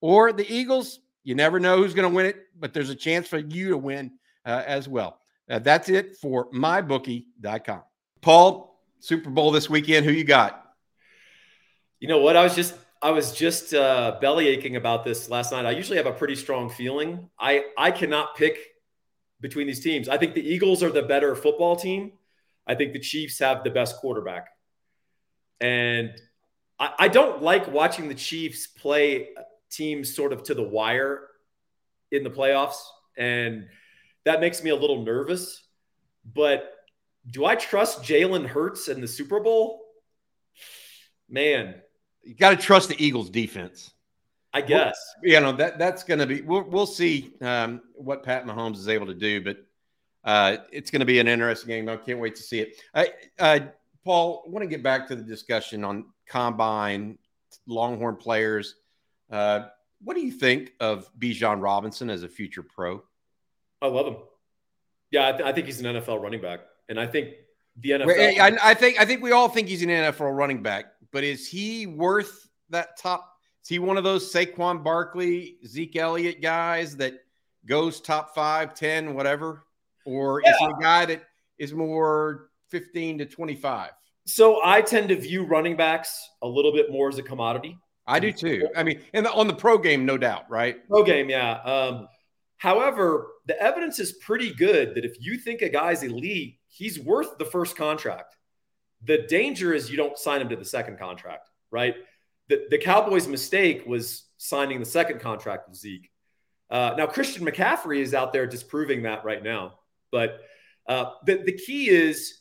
or 0.00 0.32
the 0.32 0.52
Eagles, 0.52 1.00
you 1.24 1.34
never 1.34 1.58
know 1.58 1.76
who's 1.78 1.94
going 1.94 2.08
to 2.08 2.14
win 2.14 2.26
it, 2.26 2.36
but 2.58 2.74
there's 2.74 2.90
a 2.90 2.94
chance 2.94 3.28
for 3.28 3.38
you 3.38 3.70
to 3.70 3.78
win 3.78 4.12
uh, 4.44 4.62
as 4.66 4.88
well. 4.88 5.20
That's 5.48 5.88
it 5.88 6.16
for 6.16 6.50
mybookie.com. 6.50 7.82
Paul, 8.20 8.80
Super 9.00 9.30
Bowl 9.30 9.52
this 9.52 9.70
weekend. 9.70 10.04
Who 10.04 10.12
you 10.12 10.24
got? 10.24 10.62
You 12.00 12.08
know 12.08 12.18
what? 12.18 12.36
I 12.36 12.42
was 12.42 12.54
just 12.54 12.74
I 13.00 13.10
was 13.10 13.32
just 13.32 13.72
uh, 13.72 14.18
belly 14.20 14.48
aching 14.48 14.76
about 14.76 15.04
this 15.04 15.30
last 15.30 15.52
night. 15.52 15.66
I 15.66 15.70
usually 15.70 15.98
have 15.98 16.06
a 16.06 16.12
pretty 16.12 16.34
strong 16.34 16.68
feeling. 16.68 17.30
I 17.38 17.64
I 17.78 17.90
cannot 17.90 18.36
pick 18.36 18.58
between 19.40 19.66
these 19.66 19.80
teams. 19.80 20.08
I 20.08 20.18
think 20.18 20.34
the 20.34 20.46
Eagles 20.46 20.82
are 20.82 20.90
the 20.90 21.02
better 21.02 21.34
football 21.36 21.76
team. 21.76 22.12
I 22.66 22.74
think 22.74 22.92
the 22.92 22.98
Chiefs 22.98 23.38
have 23.38 23.62
the 23.62 23.70
best 23.70 23.96
quarterback, 23.96 24.48
and 25.60 26.10
I, 26.80 26.92
I 26.98 27.08
don't 27.08 27.42
like 27.42 27.70
watching 27.70 28.08
the 28.08 28.14
Chiefs 28.14 28.66
play 28.66 29.28
teams 29.70 30.14
sort 30.14 30.32
of 30.32 30.42
to 30.44 30.54
the 30.54 30.62
wire 30.62 31.28
in 32.10 32.24
the 32.24 32.30
playoffs. 32.30 32.76
And 33.16 33.68
that 34.26 34.40
makes 34.40 34.62
me 34.62 34.70
a 34.70 34.76
little 34.76 35.02
nervous. 35.02 35.62
But 36.34 36.72
do 37.30 37.44
I 37.44 37.54
trust 37.54 38.02
Jalen 38.02 38.46
Hurts 38.46 38.88
in 38.88 39.00
the 39.00 39.08
Super 39.08 39.40
Bowl? 39.40 39.86
man, 41.28 41.74
you 42.22 42.34
got 42.34 42.50
to 42.50 42.56
trust 42.56 42.88
the 42.88 43.04
Eagles 43.04 43.30
defense. 43.30 43.92
I 44.52 44.62
guess. 44.62 44.98
Well, 45.22 45.32
you 45.32 45.40
know 45.40 45.52
that 45.52 45.78
that's 45.78 46.02
going 46.02 46.20
to 46.20 46.26
be. 46.26 46.40
We'll, 46.40 46.62
we'll 46.62 46.86
see 46.86 47.34
um, 47.42 47.82
what 47.94 48.22
Pat 48.22 48.46
Mahomes 48.46 48.76
is 48.76 48.88
able 48.88 49.06
to 49.06 49.14
do, 49.14 49.42
but 49.42 49.58
uh, 50.24 50.58
it's 50.72 50.90
going 50.90 51.00
to 51.00 51.06
be 51.06 51.18
an 51.18 51.28
interesting 51.28 51.68
game. 51.68 51.88
I 51.88 51.96
can't 51.96 52.18
wait 52.18 52.36
to 52.36 52.42
see 52.42 52.60
it. 52.60 52.76
I, 52.94 53.10
uh, 53.38 53.60
Paul, 54.04 54.44
I 54.46 54.50
want 54.50 54.62
to 54.62 54.68
get 54.68 54.82
back 54.82 55.08
to 55.08 55.16
the 55.16 55.22
discussion 55.22 55.84
on 55.84 56.06
combine 56.26 57.18
Longhorn 57.66 58.16
players. 58.16 58.76
Uh, 59.30 59.66
what 60.02 60.14
do 60.14 60.24
you 60.24 60.32
think 60.32 60.72
of 60.80 61.10
Bijan 61.18 61.60
Robinson 61.60 62.08
as 62.08 62.22
a 62.22 62.28
future 62.28 62.62
pro? 62.62 63.02
I 63.86 63.90
love 63.90 64.06
him. 64.06 64.16
Yeah, 65.10 65.28
I, 65.28 65.32
th- 65.32 65.44
I 65.44 65.52
think 65.52 65.66
he's 65.66 65.80
an 65.80 65.86
NFL 65.96 66.20
running 66.20 66.40
back, 66.40 66.60
and 66.88 66.98
I 66.98 67.06
think 67.06 67.34
the 67.78 67.90
NFL. 67.90 68.40
I, 68.40 68.56
I 68.62 68.74
think 68.74 69.00
I 69.00 69.04
think 69.04 69.22
we 69.22 69.32
all 69.32 69.48
think 69.48 69.68
he's 69.68 69.82
an 69.82 69.88
NFL 69.88 70.36
running 70.36 70.62
back, 70.62 70.86
but 71.12 71.24
is 71.24 71.48
he 71.48 71.86
worth 71.86 72.48
that 72.70 72.98
top? 72.98 73.32
Is 73.62 73.68
he 73.68 73.78
one 73.78 73.96
of 73.96 74.04
those 74.04 74.32
Saquon 74.32 74.84
Barkley, 74.84 75.56
Zeke 75.66 75.96
Elliott 75.96 76.40
guys 76.40 76.96
that 76.96 77.14
goes 77.66 78.00
top 78.00 78.34
five, 78.34 78.74
10, 78.74 79.14
whatever? 79.14 79.64
Or 80.04 80.40
yeah. 80.44 80.50
is 80.50 80.56
he 80.58 80.66
a 80.66 80.80
guy 80.80 81.06
that 81.06 81.24
is 81.58 81.74
more 81.74 82.50
15 82.70 83.18
to 83.18 83.26
25? 83.26 83.90
So 84.24 84.60
I 84.64 84.82
tend 84.82 85.08
to 85.08 85.16
view 85.16 85.44
running 85.44 85.76
backs 85.76 86.30
a 86.42 86.48
little 86.48 86.72
bit 86.72 86.92
more 86.92 87.08
as 87.08 87.18
a 87.18 87.22
commodity. 87.22 87.76
I 88.06 88.20
do 88.20 88.30
too. 88.30 88.68
I 88.76 88.84
mean, 88.84 89.00
and 89.12 89.26
on 89.26 89.48
the 89.48 89.54
pro 89.54 89.78
game, 89.78 90.06
no 90.06 90.16
doubt, 90.16 90.48
right? 90.48 90.76
Pro 90.88 91.02
game, 91.02 91.28
yeah. 91.28 91.54
Um, 91.62 92.08
however, 92.56 93.28
the 93.46 93.60
evidence 93.60 93.98
is 93.98 94.12
pretty 94.12 94.52
good 94.52 94.94
that 94.94 95.04
if 95.04 95.16
you 95.20 95.38
think 95.38 95.62
a 95.62 95.68
guy's 95.68 96.02
elite, 96.02 96.58
he's 96.68 96.98
worth 96.98 97.38
the 97.38 97.44
first 97.44 97.76
contract. 97.76 98.36
The 99.04 99.26
danger 99.28 99.72
is 99.72 99.90
you 99.90 99.96
don't 99.96 100.18
sign 100.18 100.40
him 100.40 100.48
to 100.48 100.56
the 100.56 100.64
second 100.64 100.98
contract, 100.98 101.48
right? 101.70 101.94
The, 102.48 102.66
the 102.70 102.78
Cowboys' 102.78 103.28
mistake 103.28 103.84
was 103.86 104.24
signing 104.38 104.80
the 104.80 104.86
second 104.86 105.20
contract 105.20 105.68
with 105.68 105.78
Zeke. 105.78 106.10
Uh, 106.70 106.94
now, 106.96 107.06
Christian 107.06 107.44
McCaffrey 107.46 108.00
is 108.00 108.14
out 108.14 108.32
there 108.32 108.46
disproving 108.46 109.02
that 109.02 109.24
right 109.24 109.42
now. 109.42 109.78
But 110.10 110.40
uh, 110.88 111.10
the, 111.24 111.42
the 111.44 111.52
key 111.52 111.88
is 111.88 112.40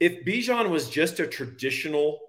if 0.00 0.24
Bijan 0.24 0.70
was 0.70 0.88
just 0.88 1.20
a 1.20 1.26
traditional 1.26 2.20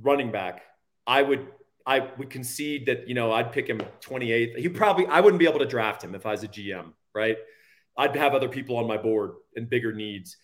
running 0.00 0.30
back, 0.30 0.62
I 1.06 1.22
would 1.22 1.46
I 1.86 2.08
would 2.16 2.30
concede 2.30 2.86
that 2.86 3.08
you 3.08 3.14
know 3.14 3.32
I'd 3.32 3.52
pick 3.52 3.68
him 3.68 3.80
28th. 4.00 4.56
He 4.56 4.68
probably 4.68 5.06
I 5.06 5.20
wouldn't 5.20 5.38
be 5.38 5.46
able 5.48 5.58
to 5.58 5.66
draft 5.66 6.02
him 6.02 6.14
if 6.14 6.26
I 6.26 6.32
was 6.32 6.42
a 6.42 6.48
GM, 6.48 6.92
right? 7.14 7.36
I'd 7.96 8.16
have 8.16 8.34
other 8.34 8.48
people 8.48 8.76
on 8.76 8.86
my 8.86 8.96
board 8.96 9.32
and 9.54 9.68
bigger 9.68 9.92
needs. 9.92 10.36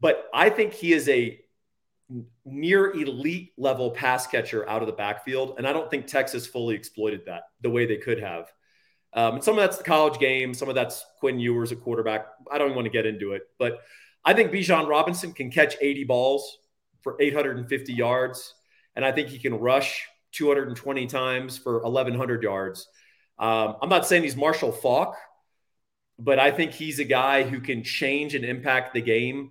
But 0.00 0.28
I 0.34 0.50
think 0.50 0.74
he 0.74 0.92
is 0.92 1.08
a 1.08 1.40
near 2.44 2.90
elite 2.92 3.52
level 3.56 3.90
pass 3.90 4.26
catcher 4.26 4.68
out 4.68 4.82
of 4.82 4.86
the 4.86 4.92
backfield. 4.92 5.54
And 5.56 5.66
I 5.66 5.72
don't 5.72 5.90
think 5.90 6.06
Texas 6.06 6.46
fully 6.46 6.74
exploited 6.74 7.22
that 7.26 7.44
the 7.62 7.70
way 7.70 7.86
they 7.86 7.96
could 7.96 8.20
have. 8.20 8.52
Um, 9.14 9.36
and 9.36 9.44
some 9.44 9.54
of 9.54 9.60
that's 9.62 9.78
the 9.78 9.84
college 9.84 10.18
game, 10.18 10.52
some 10.54 10.68
of 10.68 10.74
that's 10.74 11.04
Quinn 11.20 11.38
Ewers 11.38 11.72
at 11.72 11.80
quarterback. 11.80 12.26
I 12.50 12.58
don't 12.58 12.68
even 12.68 12.76
want 12.76 12.86
to 12.86 12.90
get 12.90 13.06
into 13.06 13.32
it, 13.32 13.42
but 13.58 13.78
I 14.24 14.34
think 14.34 14.50
Bijan 14.50 14.88
Robinson 14.88 15.32
can 15.32 15.50
catch 15.50 15.76
80 15.80 16.04
balls 16.04 16.58
for 17.02 17.16
850 17.20 17.92
yards, 17.92 18.54
and 18.96 19.04
I 19.04 19.12
think 19.12 19.28
he 19.28 19.38
can 19.38 19.54
rush 19.54 20.08
220 20.34 21.06
times 21.06 21.58
for 21.58 21.82
1,100 21.82 22.42
yards. 22.42 22.88
Um, 23.38 23.76
I'm 23.82 23.88
not 23.88 24.06
saying 24.06 24.22
he's 24.22 24.36
Marshall 24.36 24.72
Faulk, 24.72 25.16
but 26.18 26.38
I 26.38 26.50
think 26.50 26.72
he's 26.72 26.98
a 26.98 27.04
guy 27.04 27.42
who 27.42 27.60
can 27.60 27.82
change 27.82 28.34
and 28.34 28.44
impact 28.44 28.94
the 28.94 29.00
game 29.00 29.50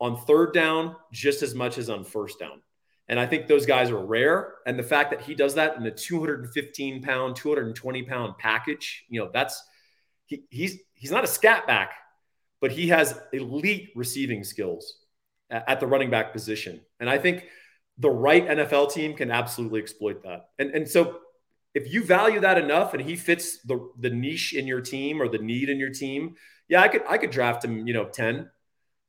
on 0.00 0.16
third 0.26 0.52
down 0.52 0.96
just 1.12 1.42
as 1.42 1.54
much 1.54 1.78
as 1.78 1.88
on 1.88 2.04
first 2.04 2.38
down. 2.38 2.60
And 3.08 3.18
I 3.18 3.26
think 3.26 3.46
those 3.46 3.66
guys 3.66 3.90
are 3.90 4.04
rare. 4.04 4.54
And 4.66 4.78
the 4.78 4.82
fact 4.82 5.10
that 5.10 5.20
he 5.22 5.34
does 5.34 5.54
that 5.54 5.76
in 5.76 5.84
a 5.86 5.90
215 5.90 7.02
pound, 7.02 7.36
220 7.36 8.02
pound 8.04 8.38
package, 8.38 9.04
you 9.08 9.20
know, 9.20 9.30
that's 9.32 9.62
he, 10.26 10.44
he's 10.50 10.78
he's 10.94 11.10
not 11.10 11.24
a 11.24 11.26
scat 11.26 11.66
back, 11.66 11.92
but 12.60 12.72
he 12.72 12.88
has 12.88 13.18
elite 13.32 13.90
receiving 13.94 14.44
skills 14.44 14.98
at, 15.50 15.68
at 15.68 15.80
the 15.80 15.86
running 15.86 16.10
back 16.10 16.32
position. 16.32 16.80
And 17.00 17.10
I 17.10 17.18
think 17.18 17.46
the 17.98 18.10
right 18.10 18.46
NFL 18.46 18.92
team 18.92 19.14
can 19.14 19.30
absolutely 19.30 19.80
exploit 19.80 20.22
that. 20.24 20.48
And 20.58 20.70
and 20.70 20.88
so 20.88 21.18
if 21.74 21.92
you 21.92 22.04
value 22.04 22.40
that 22.40 22.58
enough 22.58 22.94
and 22.94 23.02
he 23.02 23.16
fits 23.16 23.62
the 23.62 23.90
the 23.98 24.10
niche 24.10 24.54
in 24.54 24.66
your 24.66 24.80
team 24.80 25.20
or 25.20 25.28
the 25.28 25.38
need 25.38 25.68
in 25.68 25.78
your 25.78 25.90
team, 25.90 26.36
yeah, 26.68 26.82
I 26.82 26.88
could 26.88 27.02
I 27.08 27.18
could 27.18 27.30
draft 27.30 27.64
him, 27.64 27.86
you 27.86 27.94
know, 27.94 28.04
10. 28.04 28.50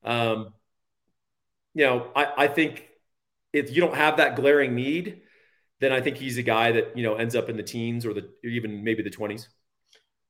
Um, 0.03 0.53
you 1.73 1.85
know, 1.85 2.07
I, 2.15 2.43
I 2.43 2.47
think 2.47 2.87
if 3.51 3.75
you 3.75 3.81
don't 3.81 3.95
have 3.95 4.17
that 4.17 4.35
glaring 4.35 4.75
need, 4.75 5.21
then 5.79 5.91
I 5.91 6.01
think 6.01 6.17
he's 6.17 6.37
a 6.37 6.43
guy 6.43 6.71
that 6.73 6.95
you 6.97 7.03
know 7.03 7.15
ends 7.15 7.35
up 7.35 7.49
in 7.49 7.57
the 7.57 7.63
teens 7.63 8.05
or 8.05 8.13
the 8.13 8.29
or 8.43 8.49
even 8.49 8.83
maybe 8.83 9.03
the 9.03 9.09
twenties. 9.09 9.49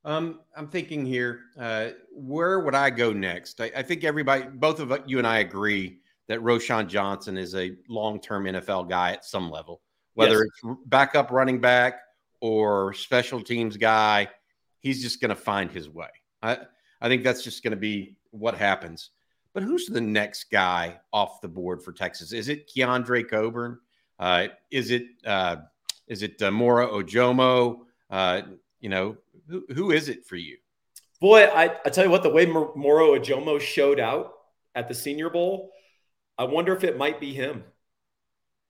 Um, 0.05 0.41
I'm 0.55 0.67
thinking 0.67 1.05
here, 1.05 1.41
uh, 1.57 1.89
where 2.11 2.59
would 2.59 2.75
I 2.75 2.89
go 2.89 3.13
next? 3.13 3.61
I, 3.61 3.71
I, 3.73 3.83
think 3.83 4.03
everybody, 4.03 4.43
both 4.43 4.81
of 4.81 4.91
you 5.05 5.17
and 5.17 5.25
I 5.25 5.39
agree 5.39 5.99
that 6.27 6.39
Roschon 6.39 6.87
Johnson 6.87 7.37
is 7.37 7.55
a 7.55 7.75
long-term 7.87 8.45
NFL 8.45 8.89
guy 8.89 9.11
at 9.11 9.25
some 9.25 9.49
level, 9.49 9.81
whether 10.13 10.43
yes. 10.43 10.73
it's 10.73 10.79
backup 10.85 11.31
running 11.31 11.59
back 11.59 11.99
or 12.41 12.93
special 12.93 13.41
teams 13.41 13.77
guy. 13.77 14.29
He's 14.79 15.01
just 15.01 15.21
going 15.21 15.29
to 15.29 15.35
find 15.35 15.71
his 15.71 15.89
way. 15.89 16.09
I, 16.41 16.59
I 17.01 17.07
think 17.07 17.23
that's 17.23 17.43
just 17.43 17.63
going 17.63 17.71
to 17.71 17.77
be 17.77 18.15
what 18.31 18.55
happens. 18.55 19.11
But 19.53 19.63
who's 19.63 19.85
the 19.85 20.01
next 20.01 20.45
guy 20.51 20.99
off 21.11 21.41
the 21.41 21.47
board 21.47 21.83
for 21.83 21.91
Texas? 21.91 22.33
Is 22.33 22.49
it 22.49 22.69
Keondre 22.69 23.29
Coburn? 23.29 23.79
Uh, 24.19 24.47
is 24.71 24.91
it 24.91 25.05
uh, 25.25 25.57
is 26.07 26.23
it 26.23 26.41
uh, 26.41 26.51
Moro 26.51 27.01
Ojomo? 27.01 27.79
Uh, 28.09 28.41
you 28.79 28.89
know, 28.89 29.17
who, 29.47 29.65
who 29.73 29.91
is 29.91 30.09
it 30.09 30.25
for 30.25 30.35
you? 30.35 30.57
Boy, 31.21 31.45
I, 31.45 31.75
I 31.85 31.89
tell 31.89 32.03
you 32.03 32.09
what, 32.09 32.23
the 32.23 32.29
way 32.29 32.45
Moro 32.45 33.17
Ojomo 33.17 33.59
showed 33.59 33.99
out 33.99 34.33
at 34.75 34.87
the 34.87 34.93
Senior 34.93 35.29
Bowl, 35.29 35.71
I 36.37 36.45
wonder 36.45 36.75
if 36.75 36.83
it 36.83 36.97
might 36.97 37.19
be 37.19 37.33
him. 37.33 37.63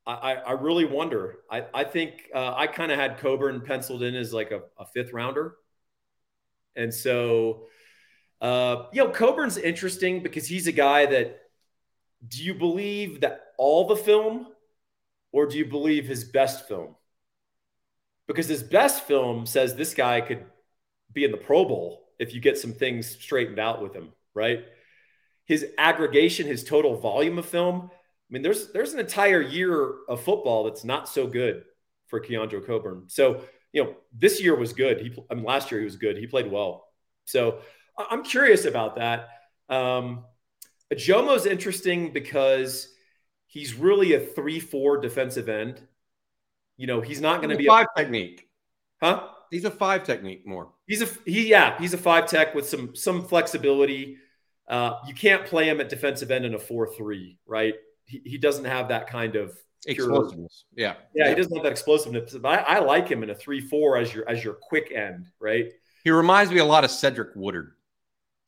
I, 0.05 0.33
I 0.33 0.51
really 0.51 0.83
wonder. 0.83 1.37
I, 1.49 1.65
I 1.73 1.83
think 1.85 2.29
uh, 2.35 2.53
I 2.53 2.67
kind 2.67 2.91
of 2.91 2.99
had 2.99 3.19
Coburn 3.19 3.61
penciled 3.61 4.03
in 4.03 4.15
as 4.15 4.33
like 4.33 4.51
a, 4.51 4.63
a 4.77 4.85
fifth 4.85 5.13
rounder. 5.13 5.55
And 6.75 6.93
so 6.93 7.67
uh, 8.43 8.87
you 8.91 9.01
know, 9.01 9.09
Coburn's 9.09 9.57
interesting 9.57 10.21
because 10.21 10.45
he's 10.45 10.67
a 10.67 10.73
guy 10.73 11.05
that 11.05 11.39
do 12.27 12.43
you 12.43 12.53
believe 12.53 13.21
that 13.21 13.53
all 13.57 13.87
the 13.87 13.95
film 13.95 14.47
or 15.31 15.45
do 15.45 15.57
you 15.57 15.63
believe 15.65 16.05
his 16.05 16.25
best 16.25 16.67
film? 16.67 16.95
Because 18.27 18.49
his 18.49 18.61
best 18.61 19.05
film 19.05 19.45
says 19.45 19.75
this 19.75 19.93
guy 19.93 20.19
could 20.19 20.43
be 21.13 21.23
in 21.23 21.31
the 21.31 21.37
Pro 21.37 21.63
Bowl 21.63 22.09
if 22.19 22.33
you 22.33 22.41
get 22.41 22.57
some 22.57 22.73
things 22.73 23.07
straightened 23.07 23.59
out 23.59 23.81
with 23.81 23.93
him, 23.93 24.11
right? 24.33 24.65
His 25.45 25.65
aggregation, 25.77 26.47
his 26.47 26.63
total 26.63 26.95
volume 26.95 27.37
of 27.37 27.45
film. 27.45 27.89
I 27.91 27.97
mean, 28.29 28.41
there's 28.41 28.71
there's 28.71 28.93
an 28.93 28.99
entire 28.99 29.41
year 29.41 29.93
of 30.07 30.21
football 30.21 30.63
that's 30.63 30.83
not 30.83 31.09
so 31.09 31.27
good 31.27 31.63
for 32.07 32.21
Keondre 32.21 32.65
Coburn. 32.65 33.03
So, 33.07 33.43
you 33.71 33.83
know, 33.83 33.95
this 34.17 34.41
year 34.41 34.55
was 34.55 34.73
good. 34.73 35.01
He, 35.01 35.15
I 35.29 35.35
mean, 35.35 35.43
last 35.43 35.71
year 35.71 35.79
he 35.79 35.85
was 35.85 35.97
good. 35.97 36.17
He 36.17 36.27
played 36.27 36.49
well. 36.49 36.87
So 37.25 37.59
I'm 37.97 38.23
curious 38.23 38.65
about 38.65 38.95
that. 38.95 39.29
Um, 39.69 40.25
Jomo's 40.95 41.45
interesting 41.45 42.13
because 42.13 42.87
he's 43.47 43.73
really 43.73 44.13
a 44.13 44.19
three-four 44.19 44.97
defensive 44.99 45.49
end. 45.49 45.81
You 46.77 46.87
know, 46.87 47.01
he's 47.01 47.21
not 47.21 47.37
going 47.37 47.49
to 47.49 47.57
be 47.57 47.67
five 47.67 47.87
a, 47.95 47.99
technique, 47.99 48.47
huh? 49.01 49.27
He's 49.51 49.65
a 49.65 49.71
five 49.71 50.03
technique 50.03 50.45
more. 50.45 50.71
He's 50.87 51.01
a 51.01 51.07
he, 51.25 51.49
yeah, 51.49 51.77
he's 51.79 51.93
a 51.93 51.97
five 51.97 52.27
tech 52.27 52.55
with 52.55 52.67
some 52.67 52.95
some 52.95 53.23
flexibility. 53.23 54.17
Uh, 54.67 54.99
you 55.07 55.13
can't 55.13 55.45
play 55.45 55.67
him 55.67 55.81
at 55.81 55.89
defensive 55.89 56.31
end 56.31 56.45
in 56.45 56.53
a 56.53 56.59
four-three, 56.59 57.37
right? 57.45 57.75
He, 58.05 58.21
he 58.23 58.37
doesn't 58.37 58.65
have 58.65 58.87
that 58.87 59.07
kind 59.07 59.35
of 59.35 59.57
explosiveness. 59.85 60.65
Yeah. 60.75 60.93
yeah, 61.13 61.25
yeah, 61.25 61.29
he 61.29 61.35
doesn't 61.35 61.53
have 61.53 61.63
that 61.63 61.71
explosiveness. 61.71 62.33
But 62.33 62.59
I, 62.59 62.77
I 62.77 62.79
like 62.79 63.07
him 63.09 63.23
in 63.23 63.29
a 63.29 63.35
three-four 63.35 63.97
as 63.97 64.13
your 64.13 64.27
as 64.29 64.43
your 64.43 64.53
quick 64.53 64.93
end, 64.95 65.27
right? 65.39 65.71
He 66.03 66.11
reminds 66.11 66.51
me 66.51 66.59
a 66.59 66.65
lot 66.65 66.83
of 66.83 66.91
Cedric 66.91 67.35
Woodard. 67.35 67.73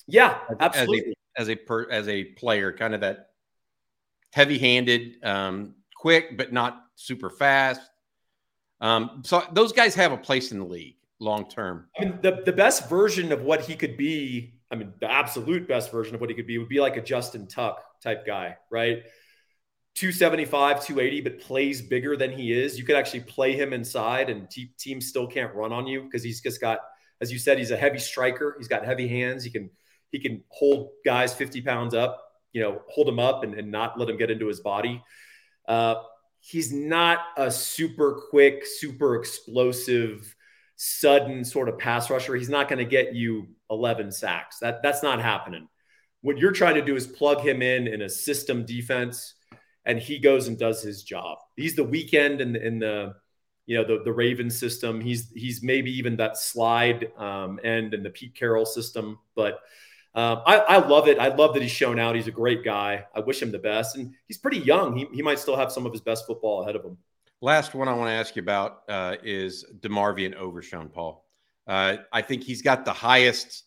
Yeah, 0.08 0.40
absolutely. 0.60 1.14
As 1.38 1.50
a 1.50 1.50
as 1.50 1.50
a, 1.50 1.56
per, 1.56 1.90
as 1.92 2.08
a 2.08 2.24
player, 2.24 2.72
kind 2.72 2.94
of 2.94 3.02
that 3.02 3.32
heavy-handed, 4.32 5.24
um, 5.24 5.76
quick 5.98 6.38
but 6.38 6.54
not 6.54 6.84
super 6.96 7.30
fast. 7.30 7.82
Um, 8.80 9.22
so 9.26 9.44
those 9.52 9.74
guys 9.74 9.96
have 9.96 10.12
a 10.12 10.18
place 10.18 10.52
in 10.52 10.60
the 10.60 10.66
league 10.66 10.96
long 11.20 11.50
term. 11.50 11.88
I 11.98 12.06
mean, 12.06 12.20
the 12.22 12.42
the 12.46 12.54
best 12.54 12.90
version 12.90 13.32
of 13.32 13.42
what 13.42 13.62
he 13.62 13.76
could 13.76 13.98
be. 13.98 14.54
I 14.76 14.78
mean, 14.78 14.94
the 15.00 15.10
absolute 15.10 15.68
best 15.68 15.92
version 15.92 16.16
of 16.16 16.22
what 16.22 16.30
he 16.30 16.36
could 16.36 16.48
be 16.48 16.58
would 16.58 16.70
be 16.70 16.82
like 16.82 16.98
a 16.98 17.02
Justin 17.02 17.48
Tuck 17.48 17.82
type 18.02 18.26
guy, 18.26 18.58
right? 18.70 19.04
275, 19.96 20.86
280, 20.86 21.22
but 21.22 21.40
plays 21.40 21.82
bigger 21.82 22.18
than 22.18 22.32
he 22.32 22.52
is. 22.52 22.78
You 22.78 22.84
could 22.84 22.98
actually 22.98 23.22
play 23.22 23.54
him 23.54 23.72
inside, 23.72 24.30
and 24.30 24.50
te- 24.50 24.74
teams 24.78 25.08
still 25.08 25.26
can't 25.26 25.56
run 25.56 25.72
on 25.72 25.88
you 25.88 26.04
because 26.04 26.22
he's 26.22 26.42
just 26.42 26.60
got, 26.60 26.80
as 27.22 27.32
you 27.32 27.40
said, 27.40 27.58
he's 27.58 27.72
a 27.72 27.78
heavy 27.78 28.00
striker. 28.00 28.56
He's 28.58 28.68
got 28.68 28.84
heavy 28.84 29.08
hands. 29.08 29.44
He 29.44 29.50
can 29.50 29.70
he 30.12 30.20
can 30.20 30.44
hold 30.50 30.92
guys 31.04 31.34
50 31.34 31.62
pounds 31.62 31.94
up, 31.94 32.22
you 32.54 32.62
know, 32.62 32.82
hold 32.88 33.08
them 33.08 33.20
up 33.20 33.44
and, 33.44 33.54
and 33.54 33.72
not 33.72 33.98
let 33.98 34.08
them 34.08 34.18
get 34.18 34.32
into 34.32 34.48
his 34.48 34.60
body. 34.60 35.04
Uh, 35.68 35.96
he's 36.40 36.72
not 36.72 37.20
a 37.38 37.50
super 37.50 38.22
quick, 38.30 38.66
super 38.66 39.16
explosive, 39.16 40.36
sudden 40.76 41.44
sort 41.44 41.70
of 41.70 41.78
pass 41.78 42.10
rusher. 42.10 42.36
He's 42.36 42.50
not 42.50 42.68
going 42.68 42.80
to 42.80 42.86
get 42.86 43.16
you 43.16 43.48
11 43.70 44.12
sacks. 44.12 44.60
That 44.60 44.82
that's 44.84 45.04
not 45.04 45.22
happening. 45.22 45.68
What 46.22 46.38
you're 46.38 46.52
trying 46.52 46.76
to 46.76 46.82
do 46.82 46.96
is 46.96 47.08
plug 47.08 47.42
him 47.42 47.62
in 47.62 47.88
in 47.88 48.02
a 48.02 48.10
system 48.10 48.66
defense, 48.66 49.36
and 49.86 50.00
he 50.00 50.20
goes 50.20 50.48
and 50.48 50.58
does 50.58 50.82
his 50.82 51.04
job. 51.04 51.38
He's 51.56 51.76
the 51.76 51.84
weak 51.84 52.14
end 52.14 52.42
in 52.42 52.54
the, 52.54 52.66
in 52.66 52.80
the 52.80 53.16
you 53.66 53.78
know 53.78 53.86
the 53.86 54.04
the 54.04 54.14
Raven 54.14 54.50
system. 54.50 55.02
He's 55.02 55.32
he's 55.36 55.64
maybe 55.64 55.92
even 55.98 56.18
that 56.18 56.38
slide 56.38 57.12
um, 57.18 57.60
end 57.64 57.94
in 57.94 58.04
the 58.04 58.10
Pete 58.10 58.36
Carroll 58.36 58.66
system, 58.66 59.20
but. 59.36 59.60
Um, 60.18 60.44
I, 60.46 60.60
I, 60.60 60.78
love 60.78 61.10
it. 61.10 61.20
I 61.20 61.28
love 61.28 61.54
that 61.56 61.62
he's 61.62 61.74
shown 61.74 62.00
out. 62.00 62.16
He's 62.16 62.28
a 62.28 62.32
great 62.32 62.64
guy. 62.64 63.04
I 63.14 63.20
wish 63.20 63.42
him 63.42 63.52
the 63.52 63.60
best. 63.60 63.98
And 63.98 64.14
he's 64.30 64.38
pretty 64.38 64.60
young. 64.60 64.96
He, 64.96 65.06
he 65.12 65.22
might 65.22 65.40
still 65.40 65.58
have 65.58 65.74
some 65.74 65.86
of 65.86 65.92
his 65.92 66.00
best 66.00 66.26
football 66.26 66.62
ahead 66.64 66.78
of 66.78 66.86
him. 66.86 66.98
Last 67.46 67.76
one 67.76 67.88
I 67.88 67.94
want 67.94 68.08
to 68.08 68.14
ask 68.14 68.36
you 68.36 68.42
about 68.42 68.82
uh, 68.90 69.18
is 69.24 69.66
DeMarvion 69.82 70.34
Overshown, 70.34 70.90
Paul. 70.90 71.24
Uh, 71.68 71.98
I 72.12 72.24
think 72.24 72.42
he's 72.42 72.64
got 72.64 72.86
the 72.86 72.92
highest 72.92 73.66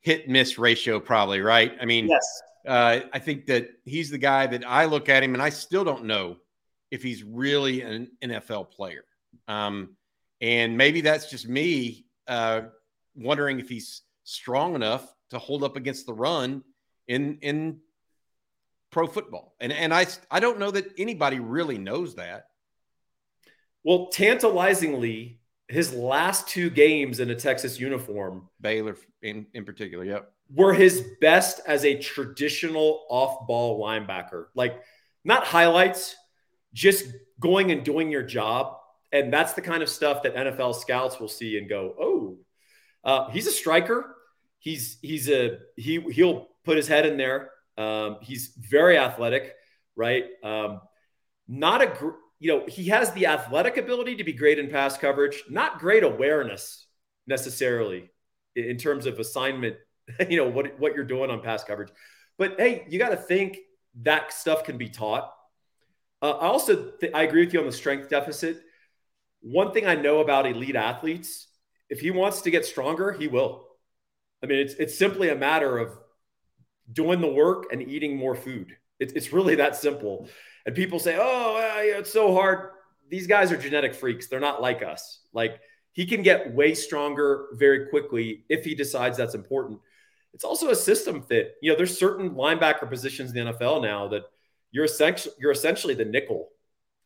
hit 0.00 0.28
miss 0.28 0.58
ratio, 0.58 0.98
probably, 0.98 1.40
right? 1.40 1.76
I 1.80 1.84
mean, 1.84 2.08
yes. 2.08 2.42
Uh, 2.66 3.02
I 3.12 3.20
think 3.20 3.46
that 3.46 3.68
he's 3.84 4.10
the 4.10 4.18
guy 4.18 4.48
that 4.48 4.66
I 4.66 4.86
look 4.86 5.08
at 5.08 5.22
him 5.22 5.34
and 5.34 5.40
I 5.40 5.50
still 5.50 5.84
don't 5.84 6.06
know 6.06 6.38
if 6.90 7.04
he's 7.04 7.22
really 7.22 7.82
an 7.82 8.10
NFL 8.20 8.72
player. 8.72 9.04
Um, 9.46 9.90
and 10.40 10.76
maybe 10.76 11.00
that's 11.00 11.30
just 11.30 11.46
me 11.46 12.06
uh, 12.26 12.62
wondering 13.14 13.60
if 13.60 13.68
he's 13.68 14.02
strong 14.24 14.74
enough 14.74 15.14
to 15.30 15.38
hold 15.38 15.62
up 15.62 15.76
against 15.76 16.06
the 16.06 16.14
run 16.14 16.64
in 17.06 17.38
in 17.42 17.78
pro 18.90 19.06
football. 19.06 19.54
And 19.60 19.70
and 19.70 19.94
I 19.94 20.08
I 20.32 20.40
don't 20.40 20.58
know 20.58 20.72
that 20.72 20.86
anybody 20.98 21.38
really 21.38 21.78
knows 21.78 22.16
that. 22.16 22.46
Well, 23.84 24.08
tantalizingly, 24.08 25.40
his 25.68 25.92
last 25.92 26.48
two 26.48 26.70
games 26.70 27.20
in 27.20 27.30
a 27.30 27.34
Texas 27.34 27.78
uniform, 27.78 28.48
Baylor 28.60 28.96
in, 29.22 29.46
in 29.54 29.64
particular, 29.64 30.04
yep, 30.04 30.32
were 30.52 30.72
his 30.72 31.04
best 31.20 31.60
as 31.66 31.84
a 31.84 31.98
traditional 31.98 33.06
off-ball 33.08 33.80
linebacker. 33.82 34.46
Like 34.54 34.82
not 35.24 35.44
highlights, 35.44 36.16
just 36.72 37.06
going 37.40 37.70
and 37.70 37.84
doing 37.84 38.10
your 38.10 38.22
job. 38.22 38.76
And 39.12 39.32
that's 39.32 39.52
the 39.52 39.62
kind 39.62 39.82
of 39.82 39.88
stuff 39.88 40.22
that 40.24 40.34
NFL 40.34 40.74
scouts 40.74 41.20
will 41.20 41.28
see 41.28 41.56
and 41.56 41.68
go, 41.68 41.94
"Oh, 42.00 42.38
uh, 43.04 43.30
he's 43.30 43.46
a 43.46 43.52
striker. 43.52 44.16
He's 44.58 44.98
he's 45.02 45.28
a 45.28 45.58
he 45.76 46.00
he'll 46.00 46.48
put 46.64 46.76
his 46.76 46.88
head 46.88 47.06
in 47.06 47.16
there. 47.16 47.50
Um, 47.76 48.18
he's 48.22 48.48
very 48.58 48.98
athletic, 48.98 49.54
right? 49.94 50.24
Um, 50.42 50.80
not 51.46 51.82
a 51.82 51.86
gr- 51.86 52.18
you 52.44 52.50
know 52.50 52.62
he 52.68 52.88
has 52.88 53.10
the 53.12 53.24
athletic 53.24 53.78
ability 53.78 54.16
to 54.16 54.24
be 54.24 54.34
great 54.34 54.58
in 54.58 54.68
pass 54.68 54.98
coverage, 54.98 55.42
not 55.48 55.78
great 55.78 56.04
awareness 56.04 56.86
necessarily 57.26 58.10
in 58.54 58.76
terms 58.76 59.06
of 59.06 59.18
assignment. 59.18 59.76
You 60.28 60.36
know 60.36 60.50
what 60.50 60.78
what 60.78 60.94
you're 60.94 61.06
doing 61.06 61.30
on 61.30 61.40
pass 61.40 61.64
coverage, 61.64 61.88
but 62.36 62.56
hey, 62.58 62.84
you 62.90 62.98
got 62.98 63.08
to 63.08 63.16
think 63.16 63.56
that 64.02 64.34
stuff 64.34 64.62
can 64.62 64.76
be 64.76 64.90
taught. 64.90 65.32
Uh, 66.20 66.32
I 66.32 66.46
also 66.48 66.90
th- 67.00 67.14
I 67.14 67.22
agree 67.22 67.46
with 67.46 67.54
you 67.54 67.60
on 67.60 67.64
the 67.64 67.72
strength 67.72 68.10
deficit. 68.10 68.60
One 69.40 69.72
thing 69.72 69.86
I 69.86 69.94
know 69.94 70.20
about 70.20 70.46
elite 70.46 70.76
athletes, 70.76 71.48
if 71.88 72.00
he 72.00 72.10
wants 72.10 72.42
to 72.42 72.50
get 72.50 72.66
stronger, 72.66 73.12
he 73.12 73.28
will. 73.28 73.66
I 74.42 74.46
mean, 74.46 74.58
it's 74.58 74.74
it's 74.74 74.98
simply 74.98 75.30
a 75.30 75.34
matter 75.34 75.78
of 75.78 75.96
doing 76.92 77.22
the 77.22 77.32
work 77.32 77.72
and 77.72 77.80
eating 77.80 78.18
more 78.18 78.34
food. 78.34 78.76
It's 79.00 79.14
it's 79.14 79.32
really 79.32 79.54
that 79.54 79.76
simple. 79.76 80.28
And 80.66 80.74
people 80.74 80.98
say, 80.98 81.16
"Oh, 81.18 81.82
yeah, 81.84 81.98
it's 81.98 82.12
so 82.12 82.34
hard." 82.34 82.70
These 83.08 83.26
guys 83.26 83.52
are 83.52 83.56
genetic 83.56 83.94
freaks. 83.94 84.28
They're 84.28 84.40
not 84.40 84.62
like 84.62 84.82
us. 84.82 85.20
Like 85.32 85.60
he 85.92 86.06
can 86.06 86.22
get 86.22 86.52
way 86.54 86.74
stronger 86.74 87.46
very 87.52 87.86
quickly 87.86 88.44
if 88.48 88.64
he 88.64 88.74
decides 88.74 89.16
that's 89.16 89.34
important. 89.34 89.80
It's 90.32 90.44
also 90.44 90.70
a 90.70 90.76
system 90.76 91.22
fit. 91.22 91.54
You 91.62 91.70
know, 91.70 91.76
there's 91.76 91.96
certain 91.96 92.30
linebacker 92.30 92.88
positions 92.88 93.34
in 93.34 93.46
the 93.46 93.52
NFL 93.52 93.82
now 93.82 94.08
that 94.08 94.24
you're 94.72 94.84
essentially 94.84 95.34
you're 95.38 95.52
essentially 95.52 95.94
the 95.94 96.04
nickel. 96.04 96.48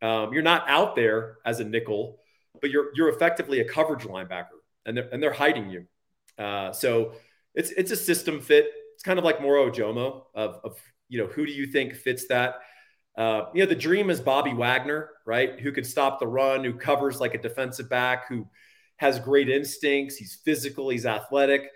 Um, 0.01 0.33
you're 0.33 0.43
not 0.43 0.65
out 0.69 0.97
there 0.97 1.39
as 1.45 1.61
a 1.61 1.65
nickel, 1.65 2.19
but 2.61 2.71
you're 2.71 2.91
you're 2.95 3.11
effectively 3.11 3.61
a 3.61 3.65
coverage 3.65 4.05
linebacker, 4.05 4.59
and 4.87 4.97
they're 4.97 5.09
and 5.13 5.23
they're 5.23 5.33
hiding 5.33 5.69
you. 5.69 5.87
Uh, 6.43 6.73
so 6.73 7.13
it's 7.55 7.71
it's 7.73 7.91
a 7.91 7.97
system 7.97 8.41
fit. 8.41 8.71
It's 8.95 9.03
kind 9.03 9.19
of 9.19 9.25
like 9.25 9.43
Moro 9.43 9.71
Ojomo 9.71 10.23
of, 10.35 10.61
of 10.65 10.81
you 11.11 11.19
know 11.19 11.27
who 11.27 11.45
do 11.45 11.53
you 11.53 11.67
think 11.67 11.95
fits 11.95 12.27
that? 12.29 12.61
Uh, 13.17 13.47
you 13.53 13.63
know 13.63 13.69
the 13.69 13.75
dream 13.75 14.11
is 14.11 14.21
Bobby 14.21 14.53
Wagner, 14.53 15.11
right? 15.27 15.59
Who 15.61 15.73
can 15.73 15.85
stop 15.85 16.21
the 16.21 16.27
run, 16.27 16.65
who 16.65 16.75
covers 16.75 17.21
like 17.21 17.35
a 17.35 17.39
defensive 17.39 17.89
back, 17.89 18.29
who 18.29 18.47
has 18.97 19.19
great 19.19 19.49
instincts. 19.49 20.17
He's 20.17 20.39
physical, 20.45 20.89
he's 20.89 21.07
athletic. 21.07 21.71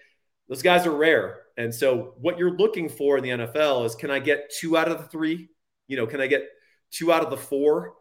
Those 0.49 0.63
guys 0.63 0.87
are 0.87 0.97
rare, 0.97 1.43
and 1.57 1.75
so 1.75 2.15
what 2.19 2.39
you're 2.39 2.57
looking 2.57 2.89
for 2.89 3.19
in 3.19 3.25
the 3.25 3.31
NFL 3.31 3.87
is 3.87 3.95
can 3.95 4.11
I 4.11 4.19
get 4.19 4.53
two 4.59 4.77
out 4.77 4.89
of 4.89 4.99
the 4.99 5.09
three? 5.09 5.49
You 5.89 5.97
know, 5.97 6.07
can 6.07 6.21
I 6.21 6.27
get 6.27 6.49
two 6.91 7.13
out 7.13 7.25
of 7.25 7.31
the 7.31 7.37
four? 7.37 7.95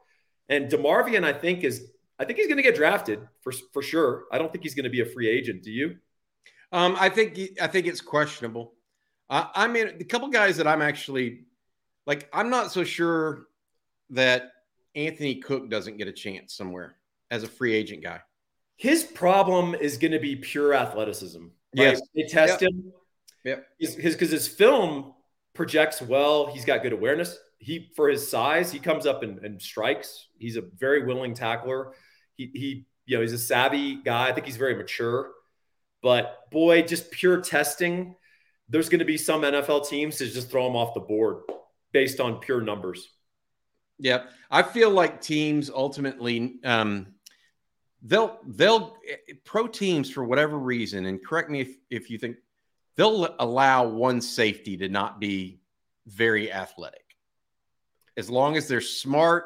And 0.50 0.70
DeMarvion, 0.70 1.24
I 1.24 1.34
think 1.34 1.64
is 1.64 1.92
I 2.20 2.26
think 2.26 2.38
he's 2.38 2.48
going 2.48 2.58
to 2.58 2.64
get 2.64 2.76
drafted 2.76 3.28
for 3.42 3.52
for 3.74 3.82
sure. 3.82 4.26
I 4.32 4.38
don't 4.38 4.52
think 4.52 4.64
he's 4.64 4.76
going 4.76 4.84
to 4.84 4.90
be 4.92 5.02
a 5.02 5.06
free 5.06 5.28
agent. 5.28 5.64
Do 5.64 5.72
you? 5.72 5.96
Um, 6.72 6.96
I 7.00 7.10
think 7.10 7.40
I 7.62 7.68
think 7.68 7.88
it's 7.88 8.02
questionable. 8.02 8.74
Uh, 9.30 9.46
I 9.56 9.68
mean, 9.68 9.98
the 9.98 10.04
couple 10.04 10.28
guys 10.28 10.58
that 10.58 10.68
I'm 10.68 10.82
actually 10.82 11.46
like, 12.12 12.28
I'm 12.34 12.50
not 12.50 12.74
so 12.74 12.84
sure 12.84 13.48
that 14.10 14.52
Anthony 14.96 15.36
Cook 15.36 15.70
doesn't 15.70 15.96
get 15.96 16.10
a 16.10 16.12
chance 16.12 16.54
somewhere 16.54 16.98
as 17.30 17.44
a 17.44 17.48
free 17.48 17.74
agent 17.74 18.04
guy. 18.04 18.20
His 18.76 19.04
problem 19.06 19.76
is 19.76 19.98
going 19.98 20.12
to 20.12 20.20
be 20.20 20.36
pure 20.36 20.74
athleticism. 20.74 21.40
Right? 21.42 21.52
Yes, 21.74 22.02
they 22.14 22.24
test 22.24 22.62
yep. 22.62 22.70
him. 22.70 22.92
Yep. 23.46 23.66
His 23.80 23.96
because 23.96 24.30
his 24.30 24.46
film 24.46 25.14
projects 25.54 26.02
well. 26.02 26.48
He's 26.48 26.66
got 26.66 26.84
good 26.84 26.92
awareness. 26.92 27.38
He 27.60 27.90
for 27.96 28.10
his 28.10 28.30
size, 28.30 28.74
he 28.74 28.80
comes 28.80 29.06
up 29.06 29.24
and, 29.24 29.40
and 29.46 29.62
strikes. 29.62 30.28
He's 30.38 30.58
a 30.58 30.64
very 30.78 31.06
willing 31.06 31.34
tackler. 31.34 31.94
He 32.36 32.52
he 32.54 32.86
you 33.06 33.16
know 33.16 33.22
he's 33.22 33.32
a 33.32 33.38
savvy 33.38 33.96
guy. 33.96 34.28
I 34.28 34.34
think 34.34 34.48
he's 34.48 34.58
very 34.58 34.76
mature. 34.76 35.32
But 36.04 36.50
boy, 36.52 36.82
just 36.82 37.10
pure 37.10 37.40
testing, 37.40 38.16
there's 38.68 38.90
going 38.90 39.00
to 39.00 39.06
be 39.06 39.18
some 39.18 39.44
NFL 39.44 39.88
teams 39.88 40.18
to 40.18 40.26
just 40.26 40.52
throw 40.52 40.68
him 40.68 40.76
off 40.76 40.94
the 40.94 41.00
board 41.00 41.44
based 41.92 42.20
on 42.20 42.40
pure 42.40 42.62
numbers. 42.62 43.10
Yeah, 44.00 44.24
I 44.50 44.64
feel 44.64 44.90
like 44.90 45.22
teams 45.22 45.70
ultimately 45.70 46.56
um, 46.64 47.08
they'll 48.02 48.40
they'll 48.48 48.98
pro 49.44 49.68
teams 49.68 50.10
for 50.10 50.24
whatever 50.24 50.58
reason, 50.58 51.06
and 51.06 51.24
correct 51.24 51.50
me 51.50 51.62
if 51.62 51.76
if 51.90 52.10
you 52.10 52.18
think 52.18 52.38
they'll 52.96 53.36
allow 53.40 53.88
one 53.88 54.22
safety 54.22 54.78
to 54.78 54.90
not 54.90 55.20
be 55.20 55.60
very 56.08 56.52
athletic, 56.52 57.16
as 58.18 58.30
long 58.30 58.58
as 58.58 58.68
they're 58.68 58.82
smart 58.82 59.46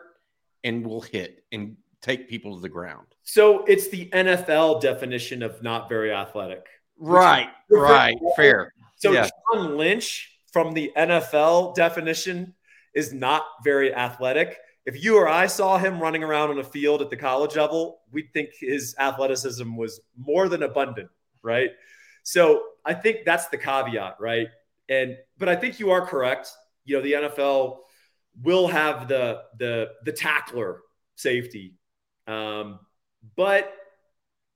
and 0.63 0.85
will 0.85 1.01
hit 1.01 1.43
and 1.51 1.75
take 2.01 2.29
people 2.29 2.55
to 2.55 2.61
the 2.61 2.69
ground. 2.69 3.07
So 3.23 3.65
it's 3.65 3.89
the 3.89 4.09
NFL 4.09 4.81
definition 4.81 5.43
of 5.43 5.61
not 5.61 5.89
very 5.89 6.13
athletic. 6.13 6.65
Right, 6.97 7.49
right, 7.69 8.17
fair. 8.35 8.73
So 8.95 9.11
yeah. 9.11 9.29
John 9.53 9.75
Lynch 9.75 10.34
from 10.55 10.73
the 10.73 10.89
NFL 10.95 11.75
definition 11.75 12.53
is 12.93 13.11
not 13.11 13.43
very 13.61 13.93
athletic. 13.93 14.57
If 14.85 15.03
you 15.03 15.17
or 15.17 15.27
I 15.27 15.47
saw 15.47 15.77
him 15.77 15.99
running 15.99 16.23
around 16.23 16.51
on 16.51 16.59
a 16.59 16.63
field 16.63 17.01
at 17.01 17.09
the 17.09 17.17
college 17.17 17.57
level, 17.57 17.99
we'd 18.09 18.31
think 18.31 18.51
his 18.57 18.95
athleticism 18.97 19.75
was 19.75 19.99
more 20.17 20.47
than 20.47 20.63
abundant, 20.63 21.09
right? 21.43 21.71
So 22.23 22.61
I 22.85 22.93
think 22.93 23.25
that's 23.25 23.47
the 23.49 23.57
caveat, 23.57 24.15
right? 24.21 24.47
And 24.87 25.17
but 25.37 25.49
I 25.49 25.57
think 25.57 25.81
you 25.81 25.91
are 25.91 26.05
correct. 26.05 26.49
You 26.85 26.95
know, 26.95 27.03
the 27.03 27.11
NFL 27.11 27.79
will 28.41 28.69
have 28.69 29.09
the 29.09 29.41
the 29.59 29.89
the 30.05 30.13
tackler 30.13 30.83
safety 31.15 31.73
um, 32.27 32.79
but 33.35 33.73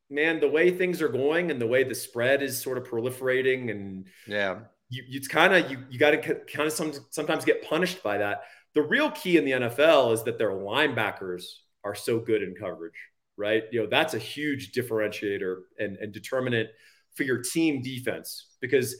man, 0.10 0.40
the 0.40 0.50
way 0.50 0.72
things 0.72 1.02
are 1.02 1.10
going 1.10 1.52
and 1.52 1.62
the 1.62 1.68
way 1.68 1.84
the 1.84 1.96
spread 1.96 2.42
is 2.42 2.62
sort 2.62 2.78
of 2.78 2.86
proliferating, 2.86 3.70
and 3.70 4.08
yeah, 4.28 4.60
you, 4.90 5.04
it's 5.08 5.28
kind 5.28 5.54
of 5.54 5.72
you 5.72 5.84
you 5.90 6.00
got 6.00 6.12
to 6.12 6.18
kind 6.18 6.68
of 6.68 6.74
some, 6.74 6.94
sometimes 7.12 7.46
get 7.46 7.68
punished 7.68 8.04
by 8.04 8.18
that. 8.18 8.42
The 8.74 8.82
real 8.82 9.12
key 9.12 9.38
in 9.38 9.46
the 9.46 9.52
NFL 9.52 10.14
is 10.14 10.24
that 10.24 10.38
their 10.38 10.52
linebackers 10.52 11.44
are 11.84 11.96
so 11.96 12.20
good 12.20 12.44
in 12.44 12.56
coverage, 12.56 13.00
right? 13.38 13.64
You 13.72 13.82
know, 13.82 13.88
that's 13.90 14.14
a 14.14 14.20
huge 14.20 14.72
differentiator 14.72 15.58
and, 15.80 15.98
and 15.98 16.12
determinant 16.12 16.70
for 17.16 17.24
your 17.24 17.42
team 17.42 17.82
defense 17.82 18.48
because 18.60 18.96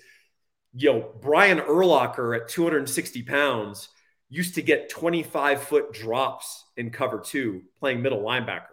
you 0.74 0.92
know 0.92 1.12
Brian 1.22 1.60
Urlacher 1.60 2.40
at 2.40 2.48
260 2.48 3.24
pounds 3.24 3.90
used 4.30 4.56
to 4.56 4.62
get 4.62 4.90
25 4.90 5.64
foot 5.64 5.94
drops 5.94 6.66
in 6.78 6.92
cover 6.92 7.20
two 7.20 7.64
playing 7.80 8.02
middle 8.02 8.22
linebacker. 8.22 8.66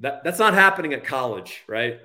That, 0.00 0.24
that's 0.24 0.38
not 0.38 0.54
happening 0.54 0.92
at 0.92 1.04
college, 1.04 1.62
right? 1.66 2.00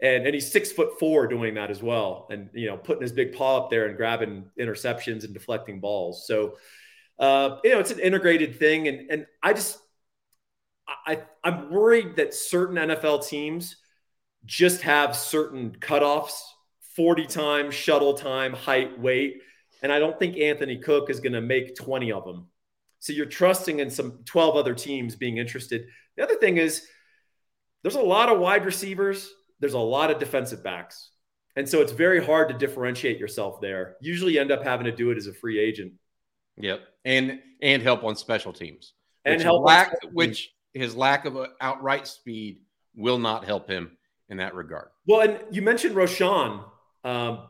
And, 0.00 0.26
and 0.26 0.34
he's 0.34 0.50
six 0.50 0.72
foot 0.72 0.98
four 0.98 1.26
doing 1.26 1.54
that 1.54 1.70
as 1.70 1.82
well. 1.82 2.26
And, 2.30 2.50
you 2.52 2.66
know, 2.66 2.76
putting 2.76 3.02
his 3.02 3.12
big 3.12 3.32
paw 3.32 3.58
up 3.58 3.70
there 3.70 3.86
and 3.86 3.96
grabbing 3.96 4.46
interceptions 4.58 5.24
and 5.24 5.32
deflecting 5.32 5.80
balls. 5.80 6.26
So 6.26 6.56
uh, 7.18 7.58
you 7.62 7.70
know, 7.70 7.78
it's 7.78 7.90
an 7.90 8.00
integrated 8.00 8.58
thing, 8.58 8.88
and 8.88 9.10
and 9.10 9.26
I 9.42 9.52
just 9.52 9.78
I 11.06 11.22
I'm 11.42 11.70
worried 11.70 12.16
that 12.16 12.34
certain 12.34 12.76
NFL 12.76 13.26
teams 13.26 13.76
just 14.44 14.82
have 14.82 15.16
certain 15.16 15.76
cutoffs 15.80 16.40
40 16.96 17.26
time, 17.26 17.70
shuttle 17.70 18.14
time, 18.14 18.52
height, 18.52 18.98
weight. 18.98 19.42
And 19.82 19.92
I 19.92 19.98
don't 19.98 20.18
think 20.18 20.36
Anthony 20.36 20.78
Cook 20.78 21.08
is 21.10 21.20
going 21.20 21.32
to 21.34 21.40
make 21.40 21.76
20 21.76 22.12
of 22.12 22.24
them. 22.24 22.48
So 23.00 23.12
you're 23.12 23.26
trusting 23.26 23.80
in 23.80 23.90
some 23.90 24.20
12 24.24 24.56
other 24.56 24.74
teams 24.74 25.14
being 25.14 25.36
interested. 25.36 25.86
The 26.16 26.22
other 26.22 26.36
thing 26.36 26.56
is 26.56 26.86
there's 27.82 27.96
a 27.96 28.00
lot 28.00 28.30
of 28.30 28.38
wide 28.38 28.64
receivers, 28.64 29.30
there's 29.60 29.74
a 29.74 29.78
lot 29.78 30.10
of 30.10 30.18
defensive 30.18 30.62
backs. 30.62 31.10
And 31.56 31.68
so 31.68 31.80
it's 31.80 31.92
very 31.92 32.24
hard 32.24 32.48
to 32.48 32.54
differentiate 32.54 33.18
yourself 33.18 33.60
there. 33.60 33.96
Usually 34.00 34.34
you 34.34 34.40
end 34.40 34.50
up 34.50 34.64
having 34.64 34.86
to 34.86 34.92
do 34.92 35.10
it 35.10 35.16
as 35.16 35.26
a 35.26 35.32
free 35.32 35.58
agent. 35.60 35.92
Yep. 36.56 36.80
And 37.04 37.40
and 37.62 37.82
help 37.82 38.04
on 38.04 38.16
special 38.16 38.52
teams. 38.52 38.94
And 39.24 39.40
help 39.40 39.64
lack 39.64 39.94
which 40.12 40.52
his 40.72 40.94
lack 40.96 41.24
of 41.24 41.36
outright 41.60 42.06
speed 42.06 42.60
will 42.94 43.18
not 43.18 43.44
help 43.44 43.68
him 43.68 43.96
in 44.28 44.38
that 44.38 44.54
regard. 44.54 44.88
Well, 45.06 45.20
and 45.20 45.38
you 45.50 45.62
mentioned 45.62 45.94
Roschon. 45.94 46.64
Um, 47.04 47.46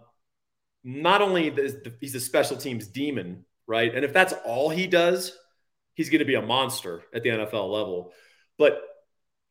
not 0.84 1.22
only 1.22 1.48
the, 1.48 1.94
he's 2.00 2.14
a 2.14 2.20
special 2.20 2.56
teams 2.56 2.86
demon, 2.86 3.44
right? 3.66 3.94
And 3.94 4.04
if 4.04 4.12
that's 4.12 4.34
all 4.44 4.68
he 4.68 4.86
does, 4.86 5.36
he's 5.94 6.10
going 6.10 6.18
to 6.18 6.26
be 6.26 6.34
a 6.34 6.42
monster 6.42 7.02
at 7.14 7.22
the 7.22 7.30
NFL 7.30 7.70
level. 7.72 8.12
But 8.58 8.82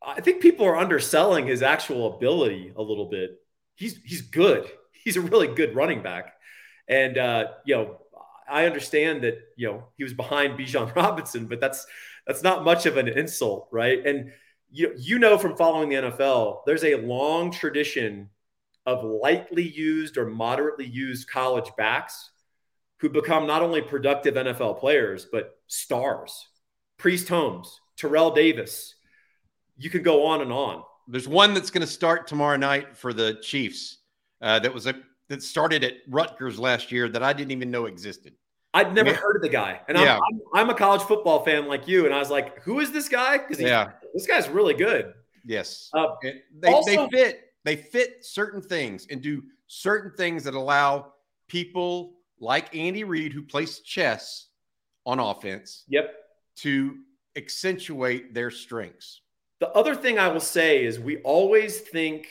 I 0.05 0.21
think 0.21 0.41
people 0.41 0.65
are 0.65 0.77
underselling 0.77 1.47
his 1.47 1.61
actual 1.61 2.15
ability 2.15 2.73
a 2.75 2.81
little 2.81 3.05
bit. 3.05 3.39
He's 3.75 3.97
he's 4.03 4.21
good. 4.21 4.69
He's 5.03 5.17
a 5.17 5.21
really 5.21 5.47
good 5.53 5.75
running 5.75 6.01
back, 6.01 6.33
and 6.87 7.17
uh, 7.17 7.47
you 7.65 7.75
know 7.75 7.97
I 8.49 8.65
understand 8.65 9.23
that 9.23 9.37
you 9.57 9.67
know 9.67 9.83
he 9.97 10.03
was 10.03 10.13
behind 10.13 10.57
Bijan 10.57 10.95
Robinson, 10.95 11.47
but 11.47 11.59
that's 11.59 11.85
that's 12.25 12.43
not 12.43 12.63
much 12.63 12.85
of 12.85 12.95
an 12.97 13.09
insult, 13.09 13.67
right? 13.71 14.05
And 14.05 14.31
you 14.71 14.93
you 14.97 15.19
know 15.19 15.37
from 15.37 15.57
following 15.57 15.89
the 15.89 15.95
NFL, 15.95 16.59
there's 16.65 16.85
a 16.85 16.95
long 16.95 17.51
tradition 17.51 18.29
of 18.85 19.03
lightly 19.03 19.67
used 19.67 20.17
or 20.17 20.25
moderately 20.25 20.85
used 20.85 21.29
college 21.29 21.71
backs 21.77 22.31
who 22.97 23.09
become 23.09 23.47
not 23.47 23.61
only 23.61 23.81
productive 23.81 24.35
NFL 24.35 24.79
players, 24.79 25.27
but 25.29 25.57
stars. 25.67 26.47
Priest 26.97 27.27
Holmes, 27.27 27.81
Terrell 27.97 28.31
Davis. 28.31 28.95
You 29.83 29.89
can 29.89 30.01
go 30.01 30.25
on 30.25 30.41
and 30.41 30.51
on. 30.51 30.81
There's 31.09 31.27
one 31.27 31.53
that's 31.53 31.69
going 31.69 31.85
to 31.85 31.91
start 31.91 32.25
tomorrow 32.25 32.55
night 32.55 32.95
for 32.95 33.11
the 33.11 33.35
Chiefs. 33.41 33.97
Uh, 34.41 34.57
that 34.59 34.73
was 34.73 34.87
a 34.87 34.95
that 35.27 35.43
started 35.43 35.83
at 35.83 35.95
Rutgers 36.07 36.57
last 36.57 36.89
year 36.89 37.09
that 37.09 37.21
I 37.21 37.33
didn't 37.33 37.51
even 37.51 37.69
know 37.69 37.85
existed. 37.85 38.33
I'd 38.73 38.93
never 38.93 39.09
yeah. 39.09 39.15
heard 39.15 39.35
of 39.35 39.41
the 39.41 39.49
guy, 39.49 39.81
and. 39.89 39.97
I'm, 39.97 40.07
I'm, 40.07 40.41
I'm, 40.53 40.69
a 40.69 40.73
college 40.73 41.01
football 41.01 41.43
fan 41.43 41.67
like 41.67 41.87
you, 41.87 42.05
and 42.05 42.13
I 42.13 42.19
was 42.19 42.29
like, 42.29 42.63
"Who 42.63 42.79
is 42.79 42.91
this 42.91 43.09
guy?" 43.09 43.37
Because 43.37 43.59
yeah, 43.59 43.91
this 44.13 44.25
guy's 44.25 44.47
really 44.47 44.73
good. 44.73 45.13
Yes, 45.45 45.89
uh, 45.93 46.07
they, 46.59 46.69
also, 46.69 46.89
they 46.89 47.07
fit 47.09 47.41
they 47.65 47.75
fit 47.75 48.25
certain 48.25 48.61
things 48.61 49.05
and 49.11 49.21
do 49.21 49.43
certain 49.67 50.11
things 50.15 50.45
that 50.45 50.53
allow 50.53 51.13
people 51.49 52.13
like 52.39 52.73
Andy 52.73 53.03
Reid, 53.03 53.33
who 53.33 53.43
plays 53.43 53.79
chess 53.79 54.47
on 55.05 55.19
offense, 55.19 55.83
yep, 55.89 56.15
to 56.57 56.95
accentuate 57.35 58.33
their 58.33 58.49
strengths. 58.49 59.21
The 59.63 59.69
other 59.69 59.95
thing 59.95 60.19
I 60.19 60.27
will 60.27 60.41
say 60.41 60.83
is 60.83 60.99
we 60.99 61.21
always 61.21 61.79
think, 61.79 62.27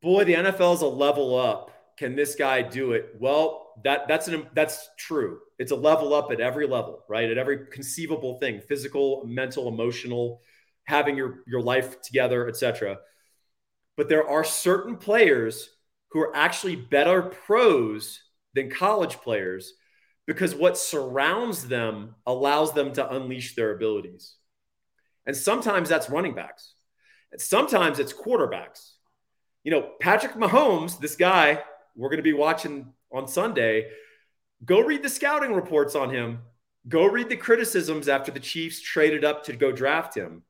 boy, 0.00 0.22
the 0.22 0.34
NFL 0.34 0.74
is 0.74 0.82
a 0.82 0.86
level 0.86 1.34
up. 1.34 1.72
Can 1.98 2.14
this 2.14 2.36
guy 2.36 2.62
do 2.62 2.92
it? 2.92 3.16
Well, 3.18 3.74
that 3.82 4.06
that's 4.06 4.28
an 4.28 4.46
that's 4.54 4.88
true. 4.96 5.40
It's 5.58 5.72
a 5.72 5.76
level 5.76 6.14
up 6.14 6.30
at 6.30 6.40
every 6.40 6.68
level, 6.68 7.04
right? 7.08 7.28
At 7.28 7.36
every 7.36 7.66
conceivable 7.66 8.38
thing, 8.38 8.60
physical, 8.60 9.24
mental, 9.26 9.66
emotional, 9.66 10.40
having 10.84 11.16
your 11.16 11.42
your 11.46 11.60
life 11.60 12.00
together, 12.00 12.48
etc 12.48 12.98
but 13.96 14.08
there 14.08 14.28
are 14.28 14.44
certain 14.44 14.96
players 14.96 15.70
who 16.10 16.20
are 16.20 16.34
actually 16.34 16.76
better 16.76 17.22
pros 17.22 18.20
than 18.54 18.70
college 18.70 19.16
players 19.18 19.74
because 20.26 20.54
what 20.54 20.78
surrounds 20.78 21.68
them 21.68 22.14
allows 22.26 22.72
them 22.72 22.92
to 22.92 23.14
unleash 23.14 23.54
their 23.54 23.74
abilities. 23.74 24.36
And 25.26 25.36
sometimes 25.36 25.88
that's 25.88 26.10
running 26.10 26.34
backs, 26.34 26.74
and 27.30 27.40
sometimes 27.40 27.98
it's 27.98 28.12
quarterbacks. 28.12 28.92
You 29.64 29.70
know, 29.70 29.90
Patrick 30.00 30.34
Mahomes, 30.34 30.98
this 30.98 31.14
guy 31.16 31.62
we're 31.94 32.08
going 32.08 32.18
to 32.18 32.22
be 32.22 32.32
watching 32.32 32.92
on 33.12 33.28
Sunday, 33.28 33.90
go 34.64 34.80
read 34.80 35.02
the 35.02 35.08
scouting 35.08 35.52
reports 35.52 35.94
on 35.94 36.10
him. 36.10 36.40
Go 36.88 37.06
read 37.06 37.28
the 37.28 37.36
criticisms 37.36 38.08
after 38.08 38.32
the 38.32 38.40
Chiefs 38.40 38.80
traded 38.80 39.24
up 39.24 39.44
to 39.44 39.52
go 39.52 39.70
draft 39.70 40.16
him 40.16 40.42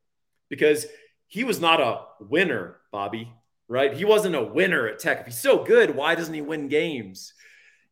because 0.49 0.87
he 1.27 1.45
was 1.45 1.61
not 1.61 1.81
a 1.81 2.03
winner, 2.21 2.77
Bobby, 2.91 3.33
right? 3.69 3.93
He 3.93 4.05
wasn't 4.05 4.37
a 4.37 4.45
winner 4.45 4.87
at 4.87 4.99
Tech. 4.99 5.21
If 5.21 5.27
he's 5.27 5.41
so 5.41 5.63
good, 5.65 5.95
why 5.95 6.15
doesn't 6.15 6.33
he 6.33 6.41
win 6.41 6.69
games? 6.69 7.35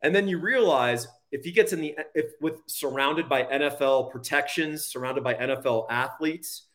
And 0.03 0.15
then 0.15 0.29
you 0.29 0.39
realize 0.39 1.07
if 1.33 1.45
he 1.45 1.53
gets 1.53 1.73
in 1.73 1.81
the 1.81 1.97
if 2.15 2.33
with 2.41 2.61
surrounded 2.67 3.29
by 3.29 3.45
NFL 3.45 4.11
protections, 4.11 4.87
surrounded 4.87 5.23
by 5.23 5.35
NFL 5.35 5.87
athletes, 5.91 6.69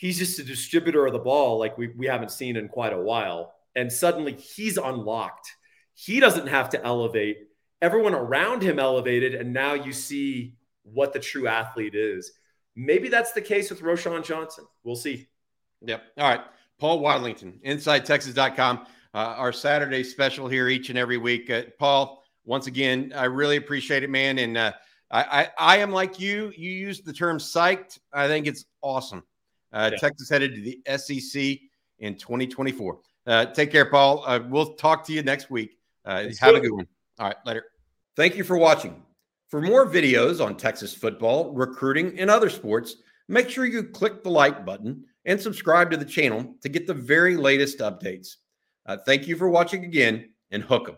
he's 0.00 0.16
just 0.16 0.38
a 0.38 0.42
distributor 0.42 1.04
of 1.04 1.12
the 1.12 1.18
ball 1.18 1.58
like 1.58 1.76
we, 1.76 1.88
we 1.88 2.06
haven't 2.06 2.30
seen 2.30 2.56
in 2.56 2.68
quite 2.68 2.94
a 2.94 3.00
while. 3.00 3.52
And 3.76 3.92
suddenly 3.92 4.32
he's 4.32 4.78
unlocked. 4.78 5.52
He 5.92 6.20
doesn't 6.20 6.46
have 6.46 6.70
to 6.70 6.82
elevate. 6.82 7.36
Everyone 7.82 8.14
around 8.14 8.62
him 8.62 8.78
elevated, 8.78 9.34
and 9.34 9.52
now 9.52 9.74
you 9.74 9.92
see 9.92 10.54
what 10.84 11.12
the 11.12 11.20
true 11.20 11.46
athlete 11.46 11.94
is. 11.94 12.32
Maybe 12.74 13.10
that's 13.10 13.32
the 13.32 13.42
case 13.42 13.68
with 13.68 13.82
Roschon 13.82 14.24
Johnson. 14.24 14.64
We'll 14.84 14.96
see. 14.96 15.28
Yep. 15.82 16.02
All 16.16 16.30
right. 16.30 16.40
Paul 16.78 17.02
Wadlington, 17.02 17.62
InsideTexas.com. 17.62 18.86
Uh, 19.12 19.18
our 19.18 19.52
Saturday 19.52 20.02
special 20.02 20.48
here 20.48 20.68
each 20.68 20.88
and 20.88 20.98
every 20.98 21.18
week. 21.18 21.50
Uh, 21.50 21.64
Paul, 21.78 22.24
once 22.46 22.68
again, 22.68 23.12
I 23.14 23.24
really 23.26 23.56
appreciate 23.56 24.02
it, 24.02 24.08
man. 24.08 24.38
And 24.38 24.56
uh, 24.56 24.72
I, 25.10 25.22
I, 25.22 25.48
I, 25.58 25.76
am 25.78 25.90
like 25.90 26.18
you. 26.18 26.52
You 26.56 26.70
used 26.70 27.04
the 27.04 27.12
term 27.12 27.38
psyched. 27.38 27.98
I 28.14 28.28
think 28.28 28.46
it's 28.46 28.64
awesome. 28.80 29.24
Uh, 29.72 29.90
yeah. 29.92 29.98
Texas 29.98 30.28
headed 30.28 30.54
to 30.54 30.60
the 30.60 30.80
SEC 30.98 31.58
in 31.98 32.16
2024. 32.16 32.98
Uh, 33.26 33.46
take 33.46 33.70
care, 33.70 33.86
Paul. 33.86 34.24
Uh, 34.26 34.40
we'll 34.48 34.74
talk 34.74 35.04
to 35.06 35.12
you 35.12 35.22
next 35.22 35.50
week. 35.50 35.78
have 36.40 36.54
good. 36.54 36.56
a 36.56 36.60
good 36.60 36.72
one. 36.72 36.88
All 37.18 37.26
right, 37.28 37.36
later. 37.44 37.64
Thank 38.16 38.36
you 38.36 38.44
for 38.44 38.56
watching. 38.56 39.02
For 39.48 39.60
more 39.60 39.86
videos 39.86 40.44
on 40.44 40.56
Texas 40.56 40.94
football, 40.94 41.52
recruiting, 41.52 42.18
and 42.18 42.30
other 42.30 42.48
sports, 42.48 42.96
make 43.28 43.48
sure 43.50 43.64
you 43.66 43.82
click 43.82 44.22
the 44.22 44.30
like 44.30 44.64
button 44.64 45.04
and 45.24 45.40
subscribe 45.40 45.90
to 45.90 45.96
the 45.96 46.04
channel 46.04 46.54
to 46.62 46.68
get 46.68 46.86
the 46.86 46.94
very 46.94 47.36
latest 47.36 47.78
updates. 47.78 48.36
Uh, 48.86 48.96
thank 49.04 49.28
you 49.28 49.36
for 49.36 49.48
watching 49.48 49.84
again 49.84 50.30
and 50.50 50.62
hook 50.62 50.88
'em. 50.88 50.96